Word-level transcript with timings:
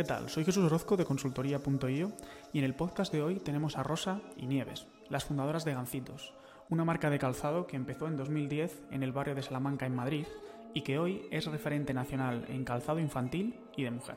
¿Qué 0.00 0.04
tal? 0.04 0.30
Soy 0.30 0.46
Jesús 0.46 0.64
Orozco 0.64 0.96
de 0.96 1.04
consultoría.io 1.04 2.12
y 2.54 2.58
en 2.58 2.64
el 2.64 2.74
podcast 2.74 3.12
de 3.12 3.20
hoy 3.20 3.38
tenemos 3.38 3.76
a 3.76 3.82
Rosa 3.82 4.22
y 4.34 4.46
Nieves, 4.46 4.86
las 5.10 5.26
fundadoras 5.26 5.66
de 5.66 5.74
Gancitos, 5.74 6.32
una 6.70 6.86
marca 6.86 7.10
de 7.10 7.18
calzado 7.18 7.66
que 7.66 7.76
empezó 7.76 8.06
en 8.06 8.16
2010 8.16 8.80
en 8.92 9.02
el 9.02 9.12
barrio 9.12 9.34
de 9.34 9.42
Salamanca 9.42 9.84
en 9.84 9.94
Madrid 9.94 10.24
y 10.72 10.80
que 10.80 10.98
hoy 10.98 11.28
es 11.30 11.44
referente 11.44 11.92
nacional 11.92 12.46
en 12.48 12.64
calzado 12.64 12.98
infantil 12.98 13.60
y 13.76 13.82
de 13.82 13.90
mujer. 13.90 14.16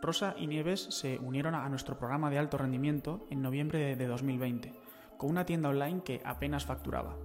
Rosa 0.00 0.36
y 0.38 0.46
Nieves 0.46 0.86
se 0.88 1.18
unieron 1.18 1.56
a 1.56 1.68
nuestro 1.68 1.98
programa 1.98 2.30
de 2.30 2.38
alto 2.38 2.58
rendimiento 2.58 3.26
en 3.30 3.42
noviembre 3.42 3.96
de 3.96 4.06
2020, 4.06 4.72
con 5.16 5.30
una 5.30 5.46
tienda 5.46 5.70
online 5.70 6.04
que 6.04 6.22
apenas 6.24 6.64
facturaba. 6.64 7.16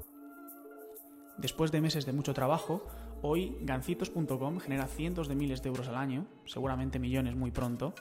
Después 1.38 1.71
de 1.71 1.80
meses 1.82 2.07
de 2.07 2.14
mucho 2.14 2.34
trabajo, 2.34 2.88
hoy 3.24 3.58
gancitos.com 3.62 4.60
genera 4.60 4.86
cientos 4.86 5.28
de 5.28 5.36
miles 5.36 5.64
de 5.64 5.70
euros 5.70 5.88
al 5.88 5.96
año, 5.96 6.28
seguramente 6.46 7.00
millones 7.00 7.36
muy 7.36 7.52
pronto, 7.52 7.96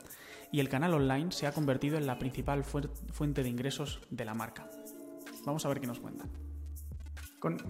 y 0.51 0.59
el 0.59 0.69
canal 0.69 0.93
online 0.93 1.31
se 1.31 1.47
ha 1.47 1.51
convertido 1.51 1.97
en 1.97 2.05
la 2.05 2.19
principal 2.19 2.63
fuente 2.63 3.41
de 3.41 3.49
ingresos 3.49 3.99
de 4.11 4.25
la 4.25 4.35
marca. 4.35 4.69
Vamos 5.45 5.65
a 5.65 5.69
ver 5.69 5.79
qué 5.79 5.87
nos 5.87 5.99
cuentan. 5.99 6.29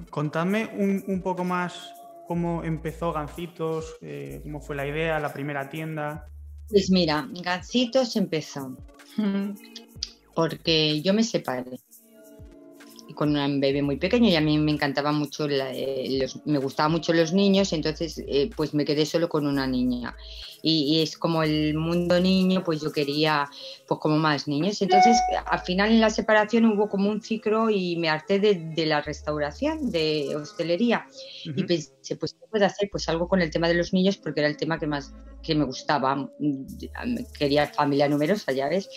contadme 0.10 0.70
un, 0.76 1.22
poco 1.22 1.44
más 1.44 1.94
cómo 2.27 2.63
empezó 2.63 3.13
Gancitos, 3.13 3.96
eh, 4.02 4.41
cómo 4.44 4.60
fue 4.60 4.76
la 4.76 4.88
idea, 4.88 5.20
la 5.20 5.32
primera 5.32 5.70
tienda. 5.70 6.26
Pues 6.70 6.90
mira, 6.90 7.27
Gancitos 7.32 8.16
empezó 8.16 8.76
porque 10.35 11.02
yo 11.02 11.13
me 11.13 11.24
separé 11.24 11.80
con 13.13 13.35
un 13.35 13.59
bebé 13.59 13.81
muy 13.81 13.98
pequeño 13.98 14.30
y 14.30 14.35
a 14.35 14.41
mí 14.41 14.58
me 14.58 14.72
encantaba 14.72 15.12
mucho, 15.12 15.48
eh, 15.49 16.27
me 16.45 16.58
gustaban 16.58 16.91
mucho 16.91 17.13
los 17.13 17.34
niños, 17.34 17.73
entonces 17.73 18.21
eh, 18.27 18.49
pues 18.55 18.73
me 18.73 18.85
quedé 18.85 19.05
solo 19.05 19.30
con 19.30 19.48
una 19.48 19.67
niña. 19.67 20.16
Y, 20.66 21.02
es 21.02 21.18
como 21.18 21.44
el 21.44 21.73
mundo 21.73 22.21
niño, 22.21 22.63
pues 22.63 22.80
yo 22.80 22.90
quería 22.91 23.49
pues 23.85 23.99
como 23.99 24.16
más 24.16 24.48
niños. 24.48 24.82
Entonces 24.82 25.18
al 25.46 25.60
final 25.60 25.91
en 25.91 25.99
la 25.99 26.10
separación 26.10 26.65
hubo 26.65 26.88
como 26.88 27.10
un 27.10 27.21
ciclo 27.21 27.70
y 27.70 27.98
me 27.98 28.07
harté 28.10 28.40
de, 28.40 28.85
la 28.85 29.01
restauración, 29.01 29.91
de 29.91 30.34
hostelería. 30.38 31.05
Y 31.43 31.63
pensé, 31.66 32.16
pues 32.16 32.34
¿qué 32.34 32.45
puedo 32.49 32.66
hacer? 32.66 32.88
Pues 32.90 33.10
algo 33.10 33.27
con 33.27 33.41
el 33.41 33.51
tema 33.51 33.68
de 33.68 33.73
los 33.73 33.91
niños 33.91 34.16
porque 34.16 34.40
era 34.40 34.48
el 34.48 34.55
tema 34.55 34.79
que 34.79 34.88
más 34.88 35.13
que 35.41 35.54
me 35.54 35.66
gustaba. 35.66 36.29
Quería 37.38 37.68
familia 37.68 38.07
numerosa, 38.07 38.54
ya 38.54 38.70
ves 38.70 38.88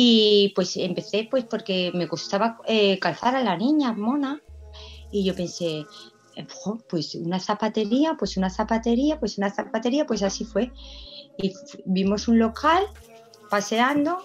y 0.00 0.52
pues 0.54 0.76
empecé 0.76 1.26
pues 1.28 1.42
porque 1.42 1.90
me 1.92 2.06
gustaba 2.06 2.60
eh, 2.68 3.00
calzar 3.00 3.34
a 3.34 3.42
la 3.42 3.56
niña 3.56 3.92
mona 3.92 4.40
y 5.10 5.24
yo 5.24 5.34
pensé, 5.34 5.86
pues 6.88 7.16
una 7.16 7.40
zapatería, 7.40 8.14
pues 8.16 8.36
una 8.36 8.48
zapatería, 8.48 9.18
pues 9.18 9.38
una 9.38 9.50
zapatería, 9.50 10.06
pues 10.06 10.22
así 10.22 10.44
fue. 10.44 10.70
Y 11.36 11.52
vimos 11.84 12.28
un 12.28 12.38
local 12.38 12.84
paseando 13.50 14.18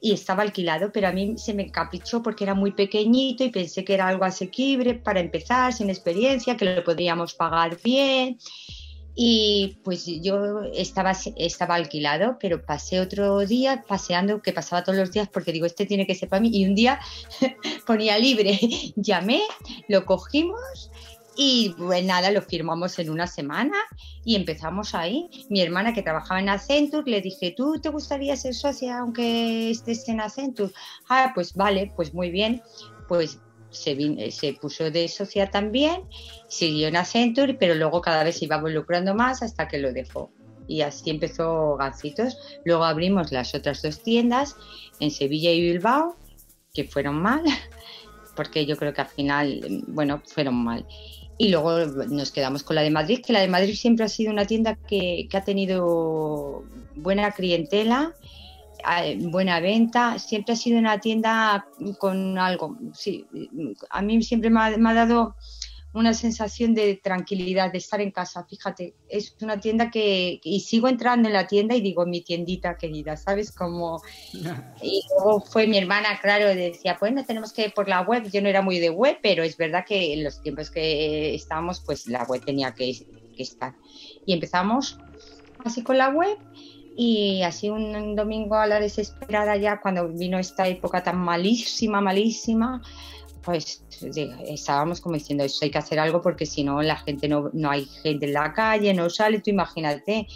y 0.00 0.10
estaba 0.10 0.42
alquilado, 0.42 0.90
pero 0.90 1.06
a 1.06 1.12
mí 1.12 1.38
se 1.38 1.54
me 1.54 1.62
encaprichó 1.62 2.20
porque 2.20 2.42
era 2.42 2.54
muy 2.54 2.72
pequeñito 2.72 3.44
y 3.44 3.50
pensé 3.50 3.84
que 3.84 3.94
era 3.94 4.08
algo 4.08 4.24
asequible 4.24 4.94
para 4.94 5.20
empezar, 5.20 5.72
sin 5.72 5.88
experiencia, 5.88 6.56
que 6.56 6.64
lo 6.64 6.82
podríamos 6.82 7.34
pagar 7.34 7.78
bien 7.84 8.38
y 9.14 9.78
pues 9.84 10.06
yo 10.06 10.62
estaba, 10.74 11.12
estaba 11.36 11.74
alquilado, 11.74 12.38
pero 12.40 12.64
pasé 12.64 13.00
otro 13.00 13.40
día 13.40 13.84
paseando, 13.86 14.40
que 14.40 14.52
pasaba 14.52 14.84
todos 14.84 14.98
los 14.98 15.12
días, 15.12 15.28
porque 15.28 15.52
digo, 15.52 15.66
este 15.66 15.86
tiene 15.86 16.06
que 16.06 16.14
ser 16.14 16.28
para 16.28 16.40
mí. 16.40 16.50
Y 16.52 16.64
un 16.66 16.74
día 16.74 16.98
ponía 17.86 18.18
libre, 18.18 18.58
llamé, 18.96 19.42
lo 19.88 20.06
cogimos 20.06 20.90
y 21.36 21.74
pues 21.78 22.04
nada, 22.04 22.30
lo 22.30 22.42
firmamos 22.42 22.98
en 22.98 23.10
una 23.10 23.26
semana 23.26 23.76
y 24.24 24.36
empezamos 24.36 24.94
ahí. 24.94 25.28
Mi 25.48 25.60
hermana 25.60 25.94
que 25.94 26.02
trabajaba 26.02 26.40
en 26.40 26.48
Accenture, 26.48 27.10
le 27.10 27.20
dije, 27.20 27.54
¿tú 27.56 27.80
te 27.80 27.88
gustaría 27.88 28.36
ser 28.36 28.54
socia 28.54 28.98
aunque 28.98 29.70
estés 29.70 30.08
en 30.08 30.20
Accenture? 30.20 30.72
Ah, 31.08 31.32
pues 31.34 31.54
vale, 31.54 31.92
pues 31.96 32.12
muy 32.12 32.30
bien. 32.30 32.62
Pues 33.08 33.38
se, 33.72 34.30
se 34.30 34.52
puso 34.54 34.90
de 34.90 35.08
socia 35.08 35.50
también, 35.50 36.02
siguió 36.48 36.88
en 36.88 36.96
Accenture, 36.96 37.54
pero 37.54 37.74
luego 37.74 38.00
cada 38.00 38.22
vez 38.22 38.38
se 38.38 38.44
iba 38.44 38.56
involucrando 38.56 39.14
más 39.14 39.42
hasta 39.42 39.66
que 39.68 39.78
lo 39.78 39.92
dejó. 39.92 40.30
Y 40.68 40.82
así 40.82 41.10
empezó 41.10 41.76
Gancitos. 41.76 42.36
Luego 42.64 42.84
abrimos 42.84 43.32
las 43.32 43.54
otras 43.54 43.82
dos 43.82 44.02
tiendas 44.02 44.56
en 45.00 45.10
Sevilla 45.10 45.50
y 45.50 45.60
Bilbao, 45.60 46.16
que 46.72 46.84
fueron 46.84 47.20
mal, 47.20 47.42
porque 48.36 48.64
yo 48.66 48.76
creo 48.76 48.92
que 48.92 49.00
al 49.00 49.08
final, 49.08 49.82
bueno, 49.88 50.22
fueron 50.24 50.54
mal. 50.54 50.86
Y 51.38 51.48
luego 51.48 51.78
nos 52.08 52.30
quedamos 52.30 52.62
con 52.62 52.76
la 52.76 52.82
de 52.82 52.90
Madrid, 52.90 53.20
que 53.26 53.32
la 53.32 53.40
de 53.40 53.48
Madrid 53.48 53.74
siempre 53.74 54.04
ha 54.04 54.08
sido 54.08 54.30
una 54.30 54.46
tienda 54.46 54.76
que 54.76 55.28
ha 55.32 55.42
tenido 55.42 56.62
buena 56.94 57.32
clientela 57.32 58.14
buena 59.30 59.60
venta, 59.60 60.18
siempre 60.18 60.54
ha 60.54 60.56
sido 60.56 60.78
una 60.78 60.98
tienda 61.00 61.66
con 61.98 62.38
algo. 62.38 62.76
Sí, 62.92 63.26
a 63.90 64.02
mí 64.02 64.22
siempre 64.22 64.50
me 64.50 64.60
ha, 64.60 64.94
dado 64.94 65.36
una 65.92 66.14
sensación 66.14 66.74
de 66.74 66.96
tranquilidad, 66.96 67.70
de 67.70 67.78
estar 67.78 68.00
en 68.00 68.10
casa. 68.10 68.44
Fíjate, 68.44 68.94
es 69.08 69.36
una 69.42 69.60
tienda 69.60 69.90
que, 69.90 70.40
y 70.42 70.60
sigo 70.60 70.88
entrando 70.88 71.28
en 71.28 71.34
la 71.34 71.46
tienda 71.46 71.74
y 71.74 71.80
digo, 71.80 72.06
mi 72.06 72.22
tiendita 72.22 72.76
querida, 72.76 73.16
¿sabes? 73.16 73.52
Como, 73.52 74.02
y 74.82 75.02
luego 75.10 75.40
fue 75.40 75.66
mi 75.66 75.78
hermana, 75.78 76.18
claro, 76.20 76.48
decía, 76.48 76.96
pues 76.98 77.12
no 77.12 77.24
tenemos 77.24 77.52
que 77.52 77.66
ir 77.66 77.74
por 77.74 77.88
la 77.88 78.00
web. 78.02 78.30
Yo 78.32 78.40
no 78.40 78.48
era 78.48 78.62
muy 78.62 78.78
de 78.78 78.90
web, 78.90 79.18
pero 79.22 79.42
es 79.42 79.56
verdad 79.56 79.84
que 79.86 80.14
en 80.14 80.24
los 80.24 80.40
tiempos 80.40 80.70
que 80.70 81.34
estábamos, 81.34 81.80
pues 81.80 82.06
la 82.06 82.24
web 82.24 82.44
tenía 82.44 82.72
que, 82.74 83.06
que 83.36 83.42
estar. 83.42 83.74
Y 84.24 84.32
empezamos 84.32 84.98
así 85.64 85.82
con 85.82 85.98
la 85.98 86.08
web 86.08 86.38
y 86.96 87.42
así 87.42 87.70
un, 87.70 88.14
domingo 88.14 88.56
a 88.56 88.66
la 88.66 88.80
desesperada 88.80 89.56
ya, 89.56 89.80
cuando 89.80 90.08
vino 90.08 90.38
esta 90.38 90.66
época 90.68 91.02
tan 91.02 91.18
malísima, 91.18 92.00
malísima, 92.00 92.82
pues 93.42 93.84
estábamos 94.46 95.00
como 95.00 95.16
diciendo, 95.16 95.44
eso 95.44 95.64
hay 95.64 95.70
que 95.70 95.78
hacer 95.78 95.98
algo 95.98 96.20
porque 96.20 96.46
si 96.46 96.62
no 96.62 96.82
la 96.82 96.96
gente 96.96 97.28
no, 97.28 97.50
no 97.52 97.70
hay 97.70 97.86
gente 98.02 98.26
en 98.26 98.34
la 98.34 98.52
calle, 98.52 98.94
no 98.94 99.10
sale, 99.10 99.40
tú 99.40 99.50
imagínate. 99.50 100.26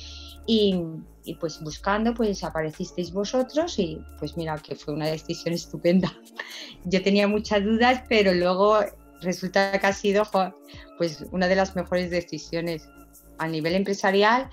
Y, 0.47 0.81
y, 1.25 1.34
pues 1.34 1.61
buscando, 1.61 2.15
pues 2.15 2.44
aparecisteis 2.44 3.12
vosotros 3.12 3.78
y 3.78 3.99
pues 4.19 4.37
mira 4.37 4.56
que 4.59 4.77
fue 4.77 4.94
una 4.94 5.06
decisión 5.06 5.55
estupenda. 5.55 6.12
Yo 6.84 7.03
tenía 7.03 7.27
muchas 7.27 7.65
dudas, 7.65 8.03
pero 8.09 8.33
luego 8.33 8.78
resulta 9.21 9.78
que 9.78 9.87
ha 9.87 9.93
sido 9.93 10.25
pues 10.99 11.25
una 11.33 11.49
de 11.49 11.56
las 11.56 11.75
mejores 11.75 12.11
decisiones 12.11 12.88
a 13.38 13.49
nivel 13.49 13.75
empresarial 13.75 14.49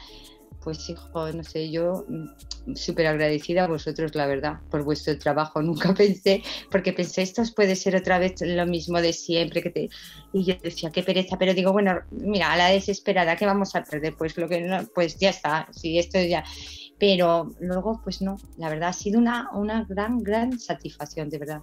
pues 0.64 0.90
hijo, 0.90 1.32
no 1.32 1.44
sé, 1.44 1.70
yo 1.70 2.06
mm, 2.08 2.76
súper 2.76 3.08
agradecida 3.08 3.66
a 3.66 3.68
vosotros, 3.68 4.16
la 4.16 4.26
verdad, 4.26 4.60
por 4.70 4.84
vuestro 4.84 5.18
trabajo. 5.18 5.62
Nunca 5.64 5.94
pensé, 5.94 6.42
porque 6.72 6.94
pensé, 6.94 7.22
esto 7.22 7.44
puede 7.56 7.76
ser 7.76 7.96
otra 7.96 8.20
vez 8.20 8.36
lo 8.42 8.66
mismo 8.66 9.02
de 9.02 9.14
siempre. 9.14 9.62
que 9.62 9.70
te... 9.70 9.90
Y 10.32 10.46
yo 10.46 10.56
decía, 10.62 10.92
qué 10.92 11.04
pereza, 11.04 11.38
pero 11.38 11.54
digo, 11.54 11.72
bueno, 11.72 12.00
mira, 12.12 12.54
a 12.54 12.58
la 12.58 12.68
desesperada, 12.68 13.36
¿qué 13.36 13.46
vamos 13.46 13.76
a 13.76 13.84
perder? 13.84 14.16
Pues 14.16 14.38
lo 14.38 14.48
que 14.48 14.62
no, 14.62 14.86
pues 14.94 15.18
ya 15.18 15.30
está, 15.30 15.68
sí, 15.72 15.98
esto 16.00 16.20
ya. 16.22 16.44
Pero 17.00 17.54
luego, 17.60 18.00
pues 18.04 18.22
no, 18.22 18.38
la 18.58 18.70
verdad 18.70 18.90
ha 18.90 18.94
sido 18.94 19.20
una, 19.20 19.50
una 19.54 19.84
gran, 19.84 20.20
gran 20.20 20.60
satisfacción, 20.60 21.30
de 21.30 21.40
verdad. 21.40 21.62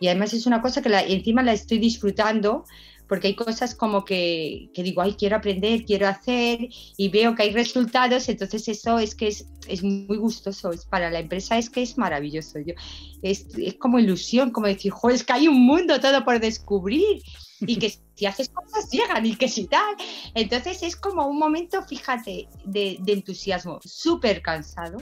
Y 0.00 0.08
además 0.08 0.32
es 0.32 0.46
una 0.46 0.62
cosa 0.62 0.82
que 0.82 0.88
la, 0.88 1.02
encima 1.02 1.42
la 1.42 1.52
estoy 1.52 1.78
disfrutando 1.78 2.64
porque 3.08 3.28
hay 3.28 3.34
cosas 3.34 3.74
como 3.74 4.04
que, 4.04 4.70
digo, 4.74 5.00
ay, 5.00 5.14
quiero 5.14 5.36
aprender, 5.36 5.84
quiero 5.84 6.06
hacer 6.06 6.68
y 6.96 7.08
veo 7.08 7.34
que 7.34 7.44
hay 7.44 7.52
resultados, 7.52 8.28
entonces 8.28 8.68
eso 8.68 8.98
es 8.98 9.14
que 9.14 9.28
es, 9.28 9.46
es 9.66 9.82
muy 9.82 10.18
gustoso, 10.18 10.70
es 10.70 10.84
para 10.84 11.10
la 11.10 11.20
empresa 11.20 11.56
es 11.56 11.70
que 11.70 11.82
es 11.82 11.96
maravilloso. 11.96 12.58
Yo, 12.60 12.74
es, 13.22 13.46
es 13.56 13.74
como 13.74 13.98
ilusión, 13.98 14.50
como 14.50 14.66
decir, 14.66 14.92
jo, 14.92 15.08
es 15.08 15.24
que 15.24 15.32
hay 15.32 15.48
un 15.48 15.60
mundo 15.60 15.98
todo 16.00 16.22
por 16.24 16.38
descubrir 16.38 17.22
y 17.60 17.76
que 17.78 17.90
si 18.14 18.26
haces 18.26 18.50
cosas 18.50 18.90
llegan 18.90 19.24
y 19.24 19.36
que 19.36 19.48
si 19.48 19.66
tal. 19.66 19.96
Entonces 20.34 20.82
es 20.82 20.94
como 20.94 21.26
un 21.26 21.38
momento, 21.38 21.82
fíjate, 21.82 22.48
de, 22.64 22.98
de 23.00 23.12
entusiasmo, 23.12 23.78
súper 23.82 24.42
cansado, 24.42 24.98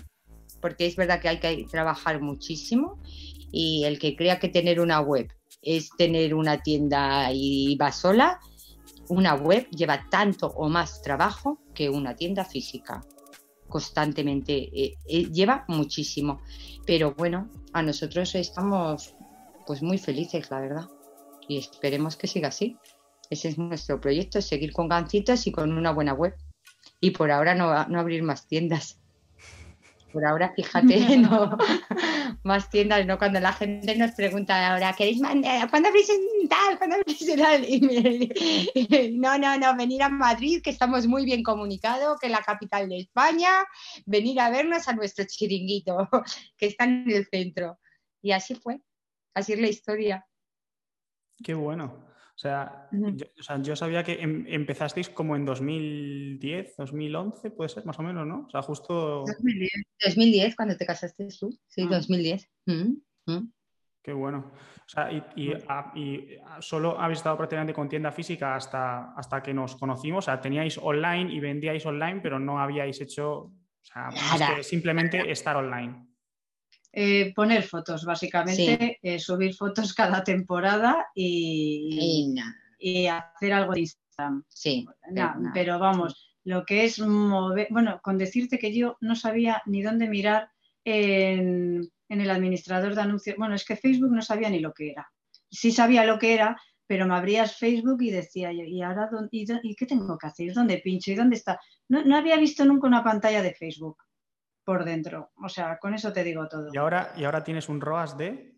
porque 0.61 0.87
es 0.87 0.95
verdad 0.95 1.21
que 1.21 1.29
hay 1.29 1.41
que 1.41 1.67
trabajar 1.69 2.21
muchísimo 2.21 3.01
y 3.51 3.85
el 3.85 3.99
que 3.99 4.15
crea 4.15 4.39
que 4.39 4.49
tener 4.49 4.81
una 4.81 5.01
web 5.01 5.29
es 5.67 5.91
tener 5.99 6.33
una 6.33 6.63
tienda 6.63 7.31
y 7.33 7.77
va 7.77 7.91
sola, 7.91 8.41
una 9.09 9.35
web 9.35 9.69
lleva 9.71 10.09
tanto 10.09 10.47
o 10.47 10.69
más 10.69 11.03
trabajo 11.03 11.61
que 11.75 11.91
una 11.91 12.15
tienda 12.15 12.45
física. 12.45 13.05
Constantemente 13.69 14.55
eh, 14.73 14.95
eh, 15.09 15.25
lleva 15.33 15.65
muchísimo. 15.67 16.41
Pero 16.87 17.15
bueno, 17.15 17.51
a 17.73 17.83
nosotros 17.83 18.35
estamos 18.37 19.17
pues 19.67 19.83
muy 19.83 19.99
felices, 19.99 20.51
la 20.51 20.61
verdad. 20.61 20.89
Y 21.49 21.59
esperemos 21.59 22.17
que 22.17 22.29
siga 22.29 22.49
así. 22.49 22.77
Ese 23.29 23.49
es 23.49 23.59
nuestro 23.59 24.01
proyecto, 24.01 24.41
seguir 24.41 24.73
con 24.73 24.89
gancitos 24.89 25.49
y 25.49 25.53
con 25.53 25.77
una 25.77 25.91
buena 25.91 26.15
web. 26.15 26.35
Y 27.01 27.11
por 27.11 27.33
ahora 27.33 27.57
no, 27.57 27.87
no 27.89 27.99
abrir 27.99 28.23
más 28.23 28.47
tiendas. 28.47 29.01
Por 30.17 30.25
ahora, 30.25 30.51
fíjate, 30.57 31.19
no, 31.19 31.59
más 32.43 32.71
tiendas, 32.71 33.05
¿no? 33.05 33.19
Cuando 33.19 33.39
la 33.39 33.53
gente 33.53 33.95
nos 33.97 34.13
pregunta 34.13 34.73
ahora, 34.73 34.95
¿queréis 34.95 35.21
mandar? 35.21 35.69
¿Cuándo 35.69 35.91
abrís 35.91 36.11
tal? 36.49 36.79
¿Cuándo 36.79 36.97
abrís 36.97 37.37
tal? 37.37 37.63
Y 37.69 39.13
no, 39.19 39.37
no, 39.37 39.59
no, 39.59 39.77
venir 39.77 40.03
a 40.03 40.09
Madrid, 40.09 40.63
que 40.63 40.71
estamos 40.71 41.07
muy 41.07 41.27
bien 41.27 41.43
comunicados, 41.43 42.19
que 42.19 42.29
es 42.29 42.33
la 42.33 42.41
capital 42.41 42.89
de 42.89 43.01
España, 43.01 43.51
venir 44.07 44.41
a 44.41 44.49
vernos 44.49 44.89
a 44.89 44.95
nuestro 44.95 45.27
chiringuito, 45.27 46.09
que 46.57 46.69
está 46.69 46.85
en 46.85 47.11
el 47.11 47.27
centro. 47.27 47.79
Y 48.23 48.33
así 48.33 48.55
fue, 48.55 48.81
así 49.35 49.53
es 49.53 49.61
la 49.61 49.69
historia. 49.69 50.27
Qué 51.45 51.53
bueno. 51.53 52.07
O 52.37 52.39
sea, 52.39 52.89
yo, 53.63 53.77
sabía 53.77 54.05
que 54.05 54.21
em, 54.21 54.45
empezasteis 54.47 55.09
como 55.09 55.37
en 55.37 55.47
2010, 55.47 56.77
2011, 56.77 57.51
puede 57.51 57.71
ser 57.71 57.87
más 57.87 57.99
o 57.99 58.03
menos, 58.03 58.27
¿no? 58.27 58.45
O 58.47 58.51
sea, 58.51 58.61
justo... 58.61 59.25
2010, 59.27 59.71
2010 60.05 60.55
cuando 60.55 60.77
te 60.77 60.85
casaste 60.85 61.29
tú, 61.41 61.59
sí, 61.67 61.87
2010. 61.89 62.47
Ah. 63.27 63.43
Qué 64.03 64.13
bueno. 64.13 64.53
O 64.55 64.89
sea, 64.89 65.11
y, 65.11 66.39
solo 66.61 67.01
habéis 67.01 67.21
estado 67.21 67.39
prácticamente 67.39 67.73
con 67.73 67.89
tienda 67.89 68.13
física 68.13 68.55
hasta, 68.55 69.15
hasta 69.15 69.43
que 69.43 69.55
nos 69.55 69.75
conocimos. 69.77 70.25
O 70.25 70.27
sea, 70.27 70.39
teníais 70.39 70.79
online 70.79 71.33
y 71.33 71.41
vendíais 71.41 71.87
online, 71.87 72.21
pero 72.23 72.39
no 72.39 72.61
habíais 72.61 73.01
hecho, 73.01 73.33
o 73.33 73.53
sea, 73.83 74.63
simplemente 74.63 75.31
estar 75.31 75.57
online. 75.57 76.07
Eh, 76.99 77.35
poner 77.35 77.63
fotos, 77.63 78.07
básicamente, 78.07 78.99
eh, 79.03 79.19
subir 79.19 79.55
fotos 79.55 79.93
cada 79.95 80.25
temporada 80.25 81.09
y, 81.15 82.33
y, 82.79 83.07
hacer 83.07 83.53
algo 83.53 83.75
de 83.75 83.81
Instagram. 83.81 84.43
Sí. 84.49 84.87
pero 85.53 85.79
vamos, 85.79 86.39
lo 86.45 86.65
que 86.65 86.87
es 86.87 86.99
mover, 86.99 87.69
bueno, 87.69 88.01
con 88.03 88.17
decirte 88.17 88.59
que 88.59 88.75
yo 88.75 88.97
no 89.03 89.15
sabía 89.15 89.61
ni 89.67 89.83
dónde 89.83 90.09
mirar 90.09 90.49
en, 90.85 91.93
el 92.09 92.31
administrador 92.31 92.95
de 92.95 93.03
anuncios, 93.03 93.37
bueno, 93.37 93.55
es 93.55 93.67
que 93.67 93.77
Facebook 93.77 94.13
no 94.13 94.23
sabía 94.23 94.49
ni 94.49 94.61
lo 94.61 94.73
que 94.73 94.93
era. 94.93 95.07
Sí 95.51 95.73
sabía 95.73 96.07
lo 96.07 96.19
que 96.19 96.33
era, 96.33 96.59
pero 96.87 97.07
me 97.07 97.15
abrías 97.15 97.59
Facebook 97.59 98.01
y 98.01 98.11
decía, 98.11 98.53
¿y 98.53 98.81
ahora 98.81 99.11
y, 99.31 99.75
qué 99.75 99.85
tengo 99.85 100.17
que 100.17 100.29
hacer? 100.29 100.55
¿Dónde 100.55 100.79
pincho? 100.79 101.11
¿Y 101.11 101.17
dónde 101.17 101.37
está? 101.37 101.61
no 101.89 102.17
había 102.17 102.39
visto 102.39 102.65
nunca 102.65 102.87
una 102.87 103.05
pantalla 103.05 103.43
de 103.43 103.53
Facebook 103.53 103.99
por 104.67 104.85
dentro. 104.85 105.31
O 105.37 105.49
sea, 105.49 105.79
con 105.79 105.95
eso 105.95 106.13
te 106.13 106.25
digo 106.25 106.49
todo. 106.49 106.71
¿Y 106.75 106.77
ahora, 106.77 107.13
y 107.17 107.23
ahora 107.23 107.45
tienes 107.45 107.69
un 107.69 107.81
ROAS 107.81 108.19
de? 108.19 108.53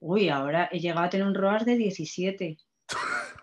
Uy, 0.00 0.30
ahora 0.30 0.70
he 0.72 0.80
llegado 0.80 1.04
a 1.04 1.10
tener 1.10 1.26
un 1.26 1.34
ROAS 1.34 1.66
de 1.66 1.76
17. 1.76 2.56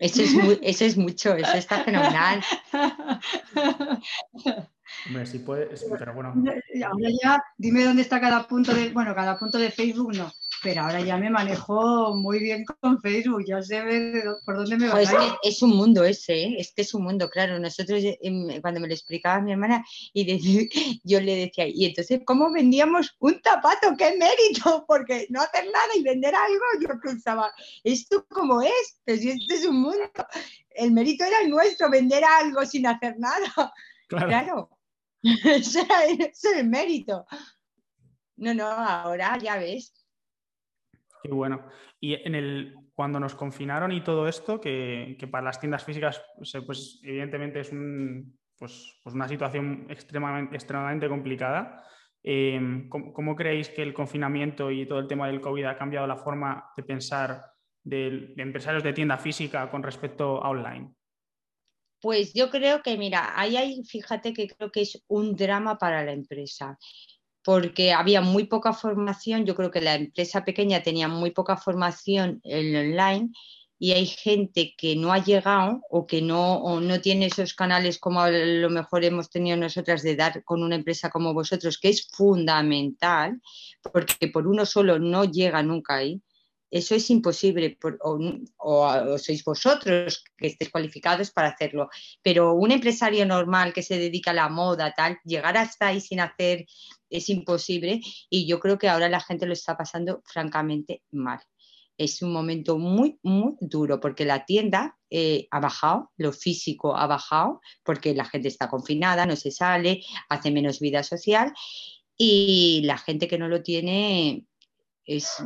Eso 0.00 0.22
es, 0.22 0.34
eso 0.60 0.84
es 0.84 0.96
mucho, 0.96 1.36
eso 1.36 1.56
está 1.56 1.84
fenomenal. 1.84 2.42
Hombre, 5.06 5.24
sí 5.24 5.38
puede, 5.38 5.68
pero 5.96 6.14
bueno. 6.14 6.34
Ahora 6.84 7.08
ya, 7.22 7.40
dime 7.56 7.84
dónde 7.84 8.02
está 8.02 8.20
cada 8.20 8.46
punto 8.48 8.74
de, 8.74 8.92
bueno, 8.92 9.14
cada 9.14 9.38
punto 9.38 9.56
de 9.56 9.70
Facebook 9.70 10.12
no, 10.16 10.32
pero 10.64 10.80
ahora 10.80 11.02
ya 11.02 11.18
me 11.18 11.28
manejo 11.28 12.16
muy 12.16 12.38
bien 12.38 12.64
con 12.64 12.98
Facebook, 13.02 13.44
ya 13.46 13.62
sé 13.62 13.82
por 14.46 14.56
dónde 14.56 14.78
me 14.78 14.88
va. 14.88 14.94
Pues 14.94 15.10
es, 15.42 15.60
un 15.60 15.76
mundo 15.76 16.02
ese, 16.04 16.44
¿eh? 16.44 16.56
es 16.58 16.72
que 16.72 16.82
es 16.82 16.94
un 16.94 17.04
mundo, 17.04 17.28
claro. 17.28 17.58
Nosotros, 17.58 18.02
em, 18.02 18.62
cuando 18.62 18.80
me 18.80 18.88
lo 18.88 18.94
explicaba 18.94 19.42
mi 19.42 19.52
hermana, 19.52 19.84
y 20.14 20.24
yo 21.04 21.20
le 21.20 21.36
decía, 21.36 21.68
y 21.68 21.84
entonces, 21.84 22.22
¿cómo 22.24 22.50
vendíamos 22.50 23.14
un 23.18 23.38
zapato? 23.44 23.94
¡Qué 23.98 24.16
mérito! 24.16 24.84
Porque 24.88 25.26
no 25.28 25.42
hacer 25.42 25.66
nada 25.66 25.88
y 25.96 26.02
vender 26.02 26.34
algo, 26.34 26.64
yo 26.80 26.98
pensaba, 26.98 27.52
¿esto 27.84 28.26
cómo 28.30 28.62
es? 28.62 29.00
Pues 29.04 29.22
este 29.22 29.54
es 29.54 29.66
un 29.66 29.82
mundo. 29.82 30.10
El 30.70 30.92
mérito 30.92 31.24
era 31.24 31.42
el 31.42 31.50
nuestro, 31.50 31.90
vender 31.90 32.24
algo 32.24 32.64
sin 32.64 32.86
hacer 32.86 33.16
nada. 33.18 33.44
Claro. 34.06 34.28
claro. 34.28 34.70
ese 35.22 35.80
es 36.30 36.44
el 36.44 36.68
mérito. 36.68 37.26
No, 38.36 38.52
no, 38.52 38.66
ahora 38.66 39.38
ya 39.38 39.56
ves 39.56 40.03
Qué 41.24 41.32
bueno. 41.32 41.64
Y 41.98 42.12
en 42.14 42.34
el, 42.34 42.74
cuando 42.94 43.18
nos 43.18 43.34
confinaron 43.34 43.90
y 43.92 44.04
todo 44.04 44.28
esto, 44.28 44.60
que, 44.60 45.16
para 45.30 45.46
las 45.46 45.58
tiendas 45.58 45.82
físicas, 45.82 46.22
pues 46.36 47.00
evidentemente 47.02 47.60
es 47.60 47.70
pues, 48.58 49.00
pues, 49.02 49.14
una 49.14 49.26
situación 49.26 49.86
extremadamente, 49.88 50.54
extremadamente 50.54 51.08
complicada. 51.08 51.82
Em, 52.22 52.90
¿cómo, 52.90 53.34
creéis 53.34 53.70
que 53.70 53.82
el 53.82 53.94
confinamiento 53.94 54.70
y 54.70 54.84
todo 54.84 54.98
el 54.98 55.08
tema 55.08 55.26
del 55.26 55.40
COVID 55.40 55.64
ha 55.64 55.78
cambiado 55.78 56.06
la 56.06 56.18
forma 56.18 56.70
de 56.76 56.82
pensar 56.82 57.42
de, 57.82 58.34
de 58.36 58.42
empresarios 58.42 58.82
de 58.82 58.92
tienda 58.92 59.16
física 59.16 59.70
con 59.70 59.82
respecto 59.82 60.44
a 60.44 60.50
online? 60.50 60.94
Pues 62.02 62.34
yo 62.34 62.50
creo 62.50 62.82
que, 62.82 62.98
mira, 62.98 63.32
ahí 63.34 63.56
hay, 63.56 63.82
fíjate 63.82 64.34
que 64.34 64.46
creo 64.46 64.70
que 64.70 64.82
es 64.82 65.02
un 65.08 65.34
drama 65.34 65.78
para 65.78 66.04
la 66.04 66.12
empresa 66.12 66.78
porque 67.44 67.92
había 67.92 68.22
muy 68.22 68.44
poca 68.44 68.72
formación, 68.72 69.44
yo 69.44 69.54
creo 69.54 69.70
que 69.70 69.82
la 69.82 69.94
empresa 69.94 70.44
pequeña 70.44 70.82
tenía 70.82 71.08
muy 71.08 71.30
poca 71.30 71.56
formación 71.56 72.40
en 72.42 72.74
online 72.74 73.30
y 73.78 73.92
hay 73.92 74.06
gente 74.06 74.74
que 74.78 74.96
no 74.96 75.12
ha 75.12 75.22
llegado 75.22 75.82
o 75.90 76.06
que 76.06 76.22
no, 76.22 76.80
no 76.80 77.00
tiene 77.02 77.26
esos 77.26 77.52
canales 77.52 77.98
como 77.98 78.22
a 78.22 78.30
lo 78.30 78.70
mejor 78.70 79.04
hemos 79.04 79.28
tenido 79.28 79.58
nosotras 79.58 80.02
de 80.02 80.16
dar 80.16 80.42
con 80.44 80.62
una 80.62 80.76
empresa 80.76 81.10
como 81.10 81.34
vosotros, 81.34 81.78
que 81.78 81.90
es 81.90 82.08
fundamental, 82.08 83.40
porque 83.92 84.28
por 84.28 84.46
uno 84.46 84.64
solo 84.64 84.98
no 84.98 85.24
llega 85.24 85.62
nunca 85.62 85.96
ahí. 85.96 86.22
Eso 86.74 86.96
es 86.96 87.08
imposible, 87.08 87.78
o, 88.00 89.16
sois 89.16 89.44
vosotros 89.44 90.24
que 90.36 90.48
estéis 90.48 90.72
cualificados 90.72 91.30
para 91.30 91.50
hacerlo. 91.50 91.88
Pero 92.20 92.54
un 92.54 92.72
empresario 92.72 93.24
normal 93.24 93.72
que 93.72 93.84
se 93.84 93.96
dedica 93.96 94.32
a 94.32 94.34
la 94.34 94.48
moda, 94.48 94.92
tal, 94.92 95.20
llegar 95.24 95.56
hasta 95.56 95.86
ahí 95.86 96.00
sin 96.00 96.18
hacer 96.18 96.66
es 97.08 97.28
imposible 97.28 98.00
y 98.28 98.48
yo 98.48 98.58
creo 98.58 98.76
que 98.76 98.88
ahora 98.88 99.08
la 99.08 99.20
gente 99.20 99.46
lo 99.46 99.52
está 99.52 99.76
pasando 99.76 100.20
francamente 100.24 101.04
mal. 101.12 101.38
Es 101.96 102.22
un 102.22 102.32
momento 102.32 102.76
muy, 102.76 103.20
muy 103.22 103.54
duro 103.60 104.00
porque 104.00 104.24
la 104.24 104.44
tienda 104.44 104.98
eh, 105.10 105.46
ha 105.52 105.60
bajado, 105.60 106.10
lo 106.16 106.32
físico 106.32 106.96
ha 106.96 107.06
bajado 107.06 107.60
porque 107.84 108.16
la 108.16 108.24
gente 108.24 108.48
está 108.48 108.68
confinada, 108.68 109.26
no 109.26 109.36
se 109.36 109.52
sale, 109.52 110.02
hace 110.28 110.50
menos 110.50 110.80
vida 110.80 111.04
social 111.04 111.52
y 112.16 112.82
la 112.84 112.98
gente 112.98 113.28
que 113.28 113.38
no 113.38 113.46
lo 113.46 113.62
tiene 113.62 114.44
es, 115.04 115.36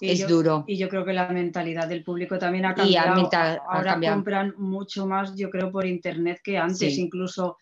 es 0.00 0.26
duro. 0.28 0.64
Y 0.66 0.76
yo 0.76 0.88
creo 0.88 1.04
que 1.04 1.12
la 1.12 1.28
mentalidad 1.28 1.88
del 1.88 2.04
público 2.04 2.38
también 2.38 2.66
ha 2.66 2.74
cambiado. 2.74 3.28
Ahora 3.68 4.00
compran 4.00 4.54
mucho 4.58 5.06
más, 5.06 5.34
yo 5.34 5.50
creo, 5.50 5.70
por 5.70 5.86
internet 5.86 6.40
que 6.42 6.58
antes. 6.58 6.98
Incluso 6.98 7.56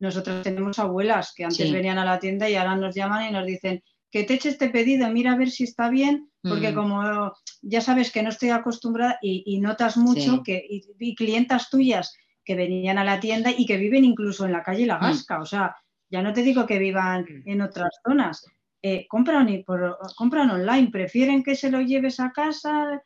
nosotros 0.00 0.42
tenemos 0.42 0.78
abuelas 0.78 1.32
que 1.36 1.44
antes 1.44 1.72
venían 1.72 1.98
a 1.98 2.04
la 2.04 2.18
tienda 2.18 2.48
y 2.48 2.56
ahora 2.56 2.76
nos 2.76 2.94
llaman 2.94 3.28
y 3.28 3.32
nos 3.32 3.46
dicen 3.46 3.82
que 4.10 4.24
te 4.24 4.34
eche 4.34 4.50
este 4.50 4.68
pedido, 4.68 5.08
mira 5.08 5.32
a 5.32 5.36
ver 5.36 5.50
si 5.50 5.64
está 5.64 5.88
bien, 5.88 6.30
porque 6.42 6.72
mm. 6.72 6.74
como 6.74 7.32
ya 7.62 7.80
sabes 7.80 8.12
que 8.12 8.22
no 8.22 8.28
estoy 8.28 8.50
acostumbrada 8.50 9.18
y, 9.22 9.58
notas 9.60 9.96
mucho 9.96 10.42
que 10.42 10.62
y, 10.68 11.14
clientas 11.14 11.70
tuyas 11.70 12.14
que 12.44 12.54
venían 12.54 12.98
a 12.98 13.04
la 13.04 13.20
tienda 13.20 13.50
y 13.56 13.64
que 13.64 13.78
viven 13.78 14.04
incluso 14.04 14.44
en 14.44 14.52
la 14.52 14.62
calle 14.62 14.84
La 14.84 14.98
mm. 14.98 15.00
Gasca, 15.00 15.40
o 15.40 15.46
sea, 15.46 15.74
ya 16.10 16.20
no 16.20 16.34
te 16.34 16.42
digo 16.42 16.66
que 16.66 16.78
vivan 16.78 17.22
mm. 17.22 17.48
en 17.48 17.62
otras 17.62 17.90
zonas, 18.04 18.44
eh, 18.82 19.06
compran, 19.08 19.48
y 19.48 19.62
por, 19.62 19.96
compran 20.16 20.50
online, 20.50 20.90
prefieren 20.90 21.42
que 21.44 21.54
se 21.54 21.70
lo 21.70 21.80
lleves 21.80 22.18
a 22.18 22.32
casa. 22.32 23.02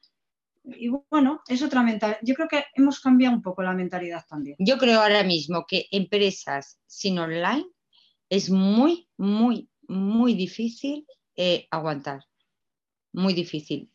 Y 0.65 0.89
bueno, 1.11 1.43
es 1.47 1.63
otra 1.63 1.83
mentalidad. 1.83 2.19
Yo 2.23 2.35
creo 2.35 2.49
que 2.49 2.65
hemos 2.75 2.99
cambiado 3.01 3.37
un 3.37 3.43
poco 3.43 3.63
la 3.63 3.75
mentalidad 3.75 4.25
también. 4.27 4.57
Yo 4.59 4.79
creo 4.79 5.03
ahora 5.03 5.23
mismo 5.23 5.67
que 5.69 5.87
empresas 5.91 6.81
sin 6.87 7.19
online 7.19 7.67
es 8.31 8.51
muy, 8.51 9.09
muy, 9.17 9.69
muy 9.87 10.35
difícil 10.35 11.07
eh, 11.37 11.69
aguantar. 11.71 12.25
Muy 13.13 13.35
difícil. 13.35 13.93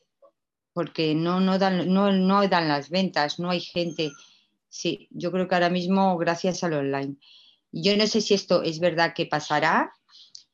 Porque 0.74 1.16
no, 1.16 1.42
no, 1.42 1.58
dan, 1.58 1.92
no, 1.92 2.12
no 2.14 2.48
dan 2.48 2.68
las 2.68 2.90
ventas, 2.90 3.40
no 3.40 3.50
hay 3.50 3.60
gente. 3.60 4.12
Sí, 4.70 5.08
yo 5.10 5.32
creo 5.32 5.48
que 5.48 5.56
ahora 5.56 5.70
mismo 5.70 6.18
gracias 6.18 6.64
al 6.64 6.74
online. 6.74 7.18
Yo 7.72 7.98
no 7.98 8.06
sé 8.06 8.22
si 8.22 8.34
esto 8.34 8.64
es 8.64 8.80
verdad 8.80 9.14
que 9.14 9.26
pasará, 9.26 9.92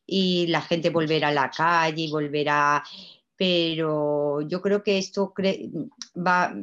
y 0.08 0.48
la 0.48 0.62
gente 0.62 0.90
volverá 0.90 1.28
a 1.28 1.34
la 1.34 1.52
calle 1.52 2.04
y 2.04 2.12
volverá, 2.12 2.84
pero 3.36 4.42
yo 4.42 4.62
creo 4.62 4.82
que 4.82 4.98
esto 4.98 5.34
va, 6.16 6.56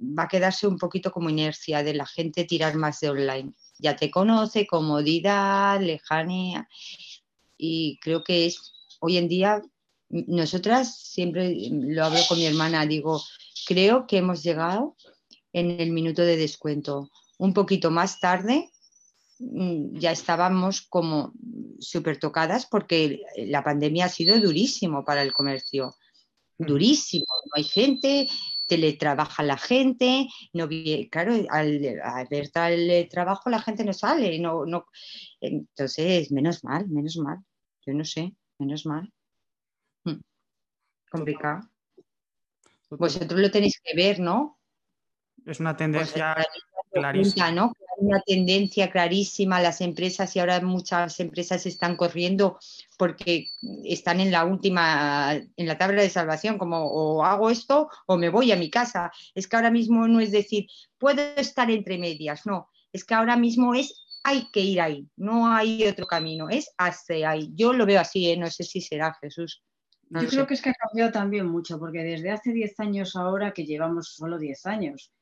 va 0.00 0.22
a 0.22 0.28
quedarse 0.28 0.66
un 0.68 0.78
poquito 0.78 1.10
como 1.10 1.28
inercia 1.28 1.82
de 1.82 1.94
la 1.94 2.06
gente 2.06 2.44
tirar 2.44 2.76
más 2.76 3.00
de 3.00 3.10
online. 3.10 3.52
Ya 3.78 3.96
te 3.96 4.10
conoce, 4.10 4.66
comodidad, 4.66 5.80
lejanía 5.80 6.68
y 7.58 7.98
creo 8.00 8.22
que 8.22 8.46
es 8.46 8.72
hoy 9.00 9.18
en 9.18 9.28
día 9.28 9.62
nosotras 10.08 10.96
siempre 10.98 11.56
lo 11.70 12.04
hablo 12.04 12.20
con 12.28 12.38
mi 12.38 12.46
hermana, 12.46 12.86
digo, 12.86 13.20
creo 13.66 14.06
que 14.06 14.18
hemos 14.18 14.42
llegado 14.44 14.96
en 15.52 15.80
el 15.80 15.90
minuto 15.90 16.22
de 16.22 16.36
descuento. 16.36 17.10
Un 17.38 17.52
poquito 17.52 17.90
más 17.90 18.20
tarde 18.20 18.70
ya 19.38 20.12
estábamos 20.12 20.82
como 20.82 21.32
súper 21.78 22.18
tocadas 22.18 22.66
porque 22.66 23.20
la 23.36 23.62
pandemia 23.62 24.06
ha 24.06 24.08
sido 24.08 24.38
durísimo 24.40 25.04
para 25.04 25.22
el 25.22 25.32
comercio, 25.32 25.94
durísimo. 26.58 27.26
No 27.44 27.52
hay 27.54 27.64
gente, 27.64 28.28
teletrabaja 28.66 29.42
la 29.42 29.58
gente, 29.58 30.26
no 30.52 30.68
claro, 31.10 31.34
al, 31.50 31.80
ver 32.30 32.50
tal 32.50 33.08
trabajo 33.10 33.50
la 33.50 33.60
gente 33.60 33.84
no 33.84 33.92
sale, 33.92 34.38
no, 34.38 34.64
no, 34.64 34.86
entonces, 35.40 36.32
menos 36.32 36.64
mal, 36.64 36.88
menos 36.88 37.16
mal, 37.18 37.38
yo 37.86 37.94
no 37.94 38.04
sé, 38.04 38.34
menos 38.58 38.86
mal. 38.86 39.12
Hmm. 40.04 40.20
Complicado. 41.10 41.68
Vosotros 42.90 43.40
lo 43.40 43.50
tenéis 43.50 43.80
que 43.82 43.96
ver, 43.96 44.20
¿no? 44.20 44.58
Es 45.44 45.60
una 45.60 45.76
tendencia 45.76 46.36
clarísima. 46.90 47.50
¿no? 47.50 47.72
Una 47.98 48.20
tendencia 48.20 48.90
clarísima. 48.90 49.60
Las 49.60 49.80
empresas 49.80 50.34
y 50.36 50.40
ahora 50.40 50.60
muchas 50.60 51.18
empresas 51.20 51.66
están 51.66 51.96
corriendo 51.96 52.58
porque 52.98 53.48
están 53.84 54.20
en 54.20 54.30
la 54.30 54.44
última, 54.44 55.34
en 55.34 55.66
la 55.66 55.78
tabla 55.78 56.02
de 56.02 56.10
salvación, 56.10 56.58
como 56.58 56.84
o 56.86 57.24
hago 57.24 57.50
esto 57.50 57.88
o 58.06 58.16
me 58.16 58.28
voy 58.28 58.52
a 58.52 58.56
mi 58.56 58.70
casa. 58.70 59.12
Es 59.34 59.48
que 59.48 59.56
ahora 59.56 59.70
mismo 59.70 60.06
no 60.08 60.20
es 60.20 60.30
decir, 60.30 60.66
puedo 60.98 61.22
estar 61.36 61.70
entre 61.70 61.98
medias, 61.98 62.46
no. 62.46 62.68
Es 62.92 63.04
que 63.04 63.14
ahora 63.14 63.36
mismo 63.36 63.74
es 63.74 64.02
hay 64.26 64.50
que 64.50 64.60
ir 64.60 64.80
ahí, 64.80 65.08
no 65.16 65.54
hay 65.54 65.84
otro 65.84 66.04
camino, 66.04 66.48
es 66.48 66.74
hacia 66.78 67.30
ahí. 67.30 67.52
Yo 67.54 67.72
lo 67.72 67.86
veo 67.86 68.00
así, 68.00 68.28
¿eh? 68.28 68.36
no 68.36 68.50
sé 68.50 68.64
si 68.64 68.80
será 68.80 69.16
Jesús. 69.20 69.62
Yo 70.10 70.28
creo 70.28 70.46
que 70.46 70.54
es 70.54 70.62
que 70.62 70.70
ha 70.70 70.74
cambiado 70.74 71.12
también 71.12 71.46
mucho, 71.46 71.78
porque 71.78 72.02
desde 72.02 72.30
hace 72.30 72.52
10 72.52 72.80
años 72.80 73.14
ahora, 73.14 73.52
que 73.52 73.64
llevamos 73.64 74.14
solo 74.14 74.38
10 74.38 74.66
años, 74.66 75.12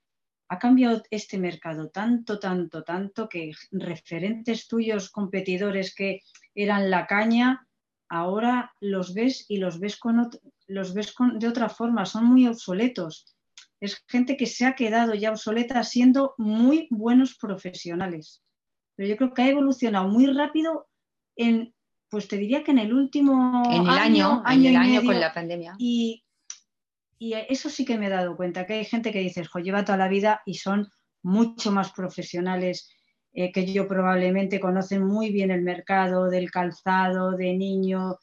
ha 0.48 0.58
cambiado 0.58 1.02
este 1.10 1.38
mercado 1.38 1.88
tanto, 1.88 2.38
tanto, 2.38 2.82
tanto, 2.82 3.28
que 3.28 3.52
referentes 3.72 4.68
tuyos, 4.68 5.10
competidores 5.10 5.94
que 5.94 6.20
eran 6.54 6.90
la 6.90 7.06
caña, 7.06 7.66
ahora 8.08 8.72
los 8.80 9.14
ves 9.14 9.46
y 9.48 9.58
los 9.58 9.80
ves, 9.80 9.96
con 9.96 10.30
los 10.66 10.94
ves 10.94 11.14
de 11.34 11.48
otra 11.48 11.68
forma, 11.68 12.06
son 12.06 12.26
muy 12.26 12.46
obsoletos. 12.46 13.26
Es 13.80 14.02
gente 14.08 14.36
que 14.36 14.46
se 14.46 14.66
ha 14.66 14.74
quedado 14.74 15.14
ya 15.14 15.30
obsoleta 15.30 15.82
siendo 15.82 16.34
muy 16.38 16.86
buenos 16.90 17.36
profesionales. 17.36 18.42
Pero 18.96 19.08
yo 19.08 19.16
creo 19.16 19.34
que 19.34 19.42
ha 19.42 19.48
evolucionado 19.48 20.08
muy 20.08 20.26
rápido 20.26 20.86
en 21.36 21.74
pues 22.14 22.28
te 22.28 22.36
diría 22.36 22.62
que 22.62 22.70
en 22.70 22.78
el 22.78 22.94
último 22.94 23.64
en 23.68 23.82
el 23.82 23.88
año, 23.88 24.40
año, 24.44 24.70
el 24.70 24.76
año 24.76 25.02
con 25.04 25.18
la 25.18 25.34
pandemia. 25.34 25.74
Y, 25.78 26.23
eso 27.32 27.70
sí 27.70 27.84
que 27.84 27.96
me 27.96 28.06
he 28.06 28.10
dado 28.10 28.36
cuenta, 28.36 28.66
que 28.66 28.74
hay 28.74 28.84
gente 28.84 29.12
que 29.12 29.20
dices, 29.20 29.48
jo, 29.48 29.58
lleva 29.58 29.84
toda 29.84 29.98
la 29.98 30.08
vida 30.08 30.42
y 30.44 30.54
son 30.54 30.88
mucho 31.22 31.72
más 31.72 31.92
profesionales 31.92 32.90
eh, 33.32 33.50
que 33.50 33.66
yo 33.72 33.88
probablemente, 33.88 34.60
conocen 34.60 35.04
muy 35.04 35.30
bien 35.32 35.50
el 35.50 35.62
mercado 35.62 36.30
del 36.30 36.50
calzado, 36.50 37.32
de 37.32 37.54
niño, 37.54 38.18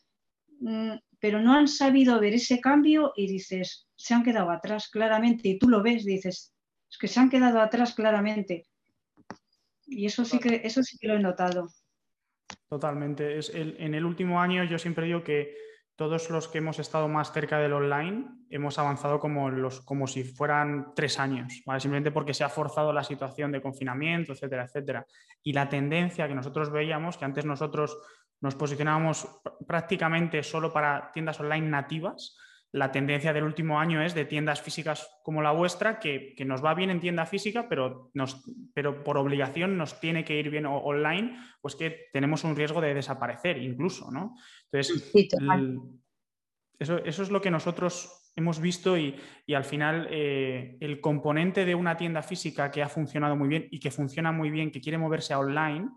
mm, 0.60 0.94
pero 1.20 1.42
no 1.42 1.54
han 1.54 1.68
sabido 1.68 2.20
ver 2.20 2.34
ese 2.34 2.62
cambio 2.62 3.12
y 3.16 3.28
dices, 3.28 3.88
se 3.96 4.14
han 4.14 4.24
quedado 4.24 4.52
atrás 4.52 4.90
claramente, 4.90 5.50
y 5.50 5.60
tú 5.60 5.68
lo 5.68 5.84
ves, 5.84 6.06
dices, 6.06 6.54
es 6.90 6.98
que 6.98 7.08
se 7.08 7.20
han 7.20 7.30
quedado 7.30 7.60
atrás 7.60 7.94
claramente. 7.94 8.68
Y 9.86 10.06
eso 10.06 10.24
sí 10.24 10.40
que, 10.40 10.62
eso 10.64 10.82
sí 10.82 10.98
que 10.98 11.08
lo 11.08 11.16
he 11.16 11.20
notado. 11.20 11.68
Totalmente. 12.70 13.38
Es 13.38 13.52
en 13.54 13.94
el 13.94 14.06
último 14.06 14.40
año 14.40 14.64
yo 14.64 14.80
siempre 14.80 15.06
digo 15.06 15.24
que 15.24 15.54
todos 16.02 16.32
los 16.32 16.48
que 16.48 16.58
hemos 16.58 16.80
estado 16.80 17.08
más 17.08 17.32
cerca 17.32 17.60
del 17.60 17.74
online 17.74 18.26
hemos 18.50 18.80
avanzado 18.80 19.20
como, 19.20 19.52
los, 19.52 19.82
como 19.82 20.08
si 20.08 20.24
fueran 20.24 20.96
tres 20.96 21.20
años, 21.20 21.62
simplemente 21.78 22.10
porque 22.10 22.34
se 22.34 22.44
ha 22.44 22.50
forzado 22.50 22.92
la 22.92 23.04
situación 23.04 23.52
de 23.52 23.62
confinamiento, 23.62 24.34
etcétera, 24.34 24.64
etcétera. 24.64 25.06
Y 25.44 25.54
la 25.54 25.70
tendencia 25.70 26.28
que 26.28 26.34
nosotros 26.34 26.72
veíamos, 26.72 27.20
que 27.20 27.26
antes 27.26 27.46
nosotros 27.46 28.00
nos 28.40 28.56
posicionábamos 28.56 29.28
prácticamente 29.68 30.42
solo 30.42 30.74
para 30.74 31.12
tiendas 31.12 31.40
online 31.40 31.70
nativas, 31.70 32.36
la 32.74 32.92
tendencia 32.92 33.34
del 33.34 33.44
último 33.44 33.80
año 33.80 34.02
es 34.02 34.14
de 34.14 34.26
tiendas 34.26 34.62
físicas 34.62 35.10
como 35.24 35.42
la 35.42 35.52
vuestra, 35.52 36.00
que, 36.00 36.36
nos 36.46 36.64
va 36.64 36.74
bien 36.74 36.90
en 36.90 37.02
tienda 37.02 37.26
física, 37.26 37.68
pero, 37.68 38.12
nos, 38.14 38.44
pero 38.74 39.04
por 39.04 39.18
obligación 39.18 39.78
nos 39.78 40.00
tiene 40.00 40.24
que 40.24 40.40
ir 40.40 40.50
bien 40.50 40.66
online, 40.66 41.38
pues 41.62 41.76
que 41.76 42.08
tenemos 42.14 42.44
un 42.44 42.56
riesgo 42.56 42.80
de 42.80 42.94
desaparecer 42.94 43.58
incluso, 43.58 44.10
¿no? 44.10 44.36
Entonces, 44.72 45.12
eso, 46.80 46.98
eso, 47.04 47.24
es 47.24 47.30
lo 47.30 47.42
que 47.42 47.52
nosotros 47.52 48.32
hemos 48.36 48.60
visto 48.60 48.98
y, 48.98 49.16
al 49.54 49.66
final 49.66 50.08
eh, 50.10 50.78
el 50.80 51.02
componente 51.02 51.66
de 51.66 51.76
una 51.76 51.98
tienda 51.98 52.22
física 52.22 52.72
que 52.72 52.82
ha 52.82 52.90
funcionado 52.90 53.36
muy 53.36 53.50
bien 53.50 53.68
y 53.70 53.80
que 53.80 53.92
funciona 53.92 54.32
muy 54.32 54.50
bien, 54.50 54.72
que 54.72 54.80
quiere 54.80 54.98
moverse 54.98 55.34
a 55.34 55.40
online, 55.40 55.90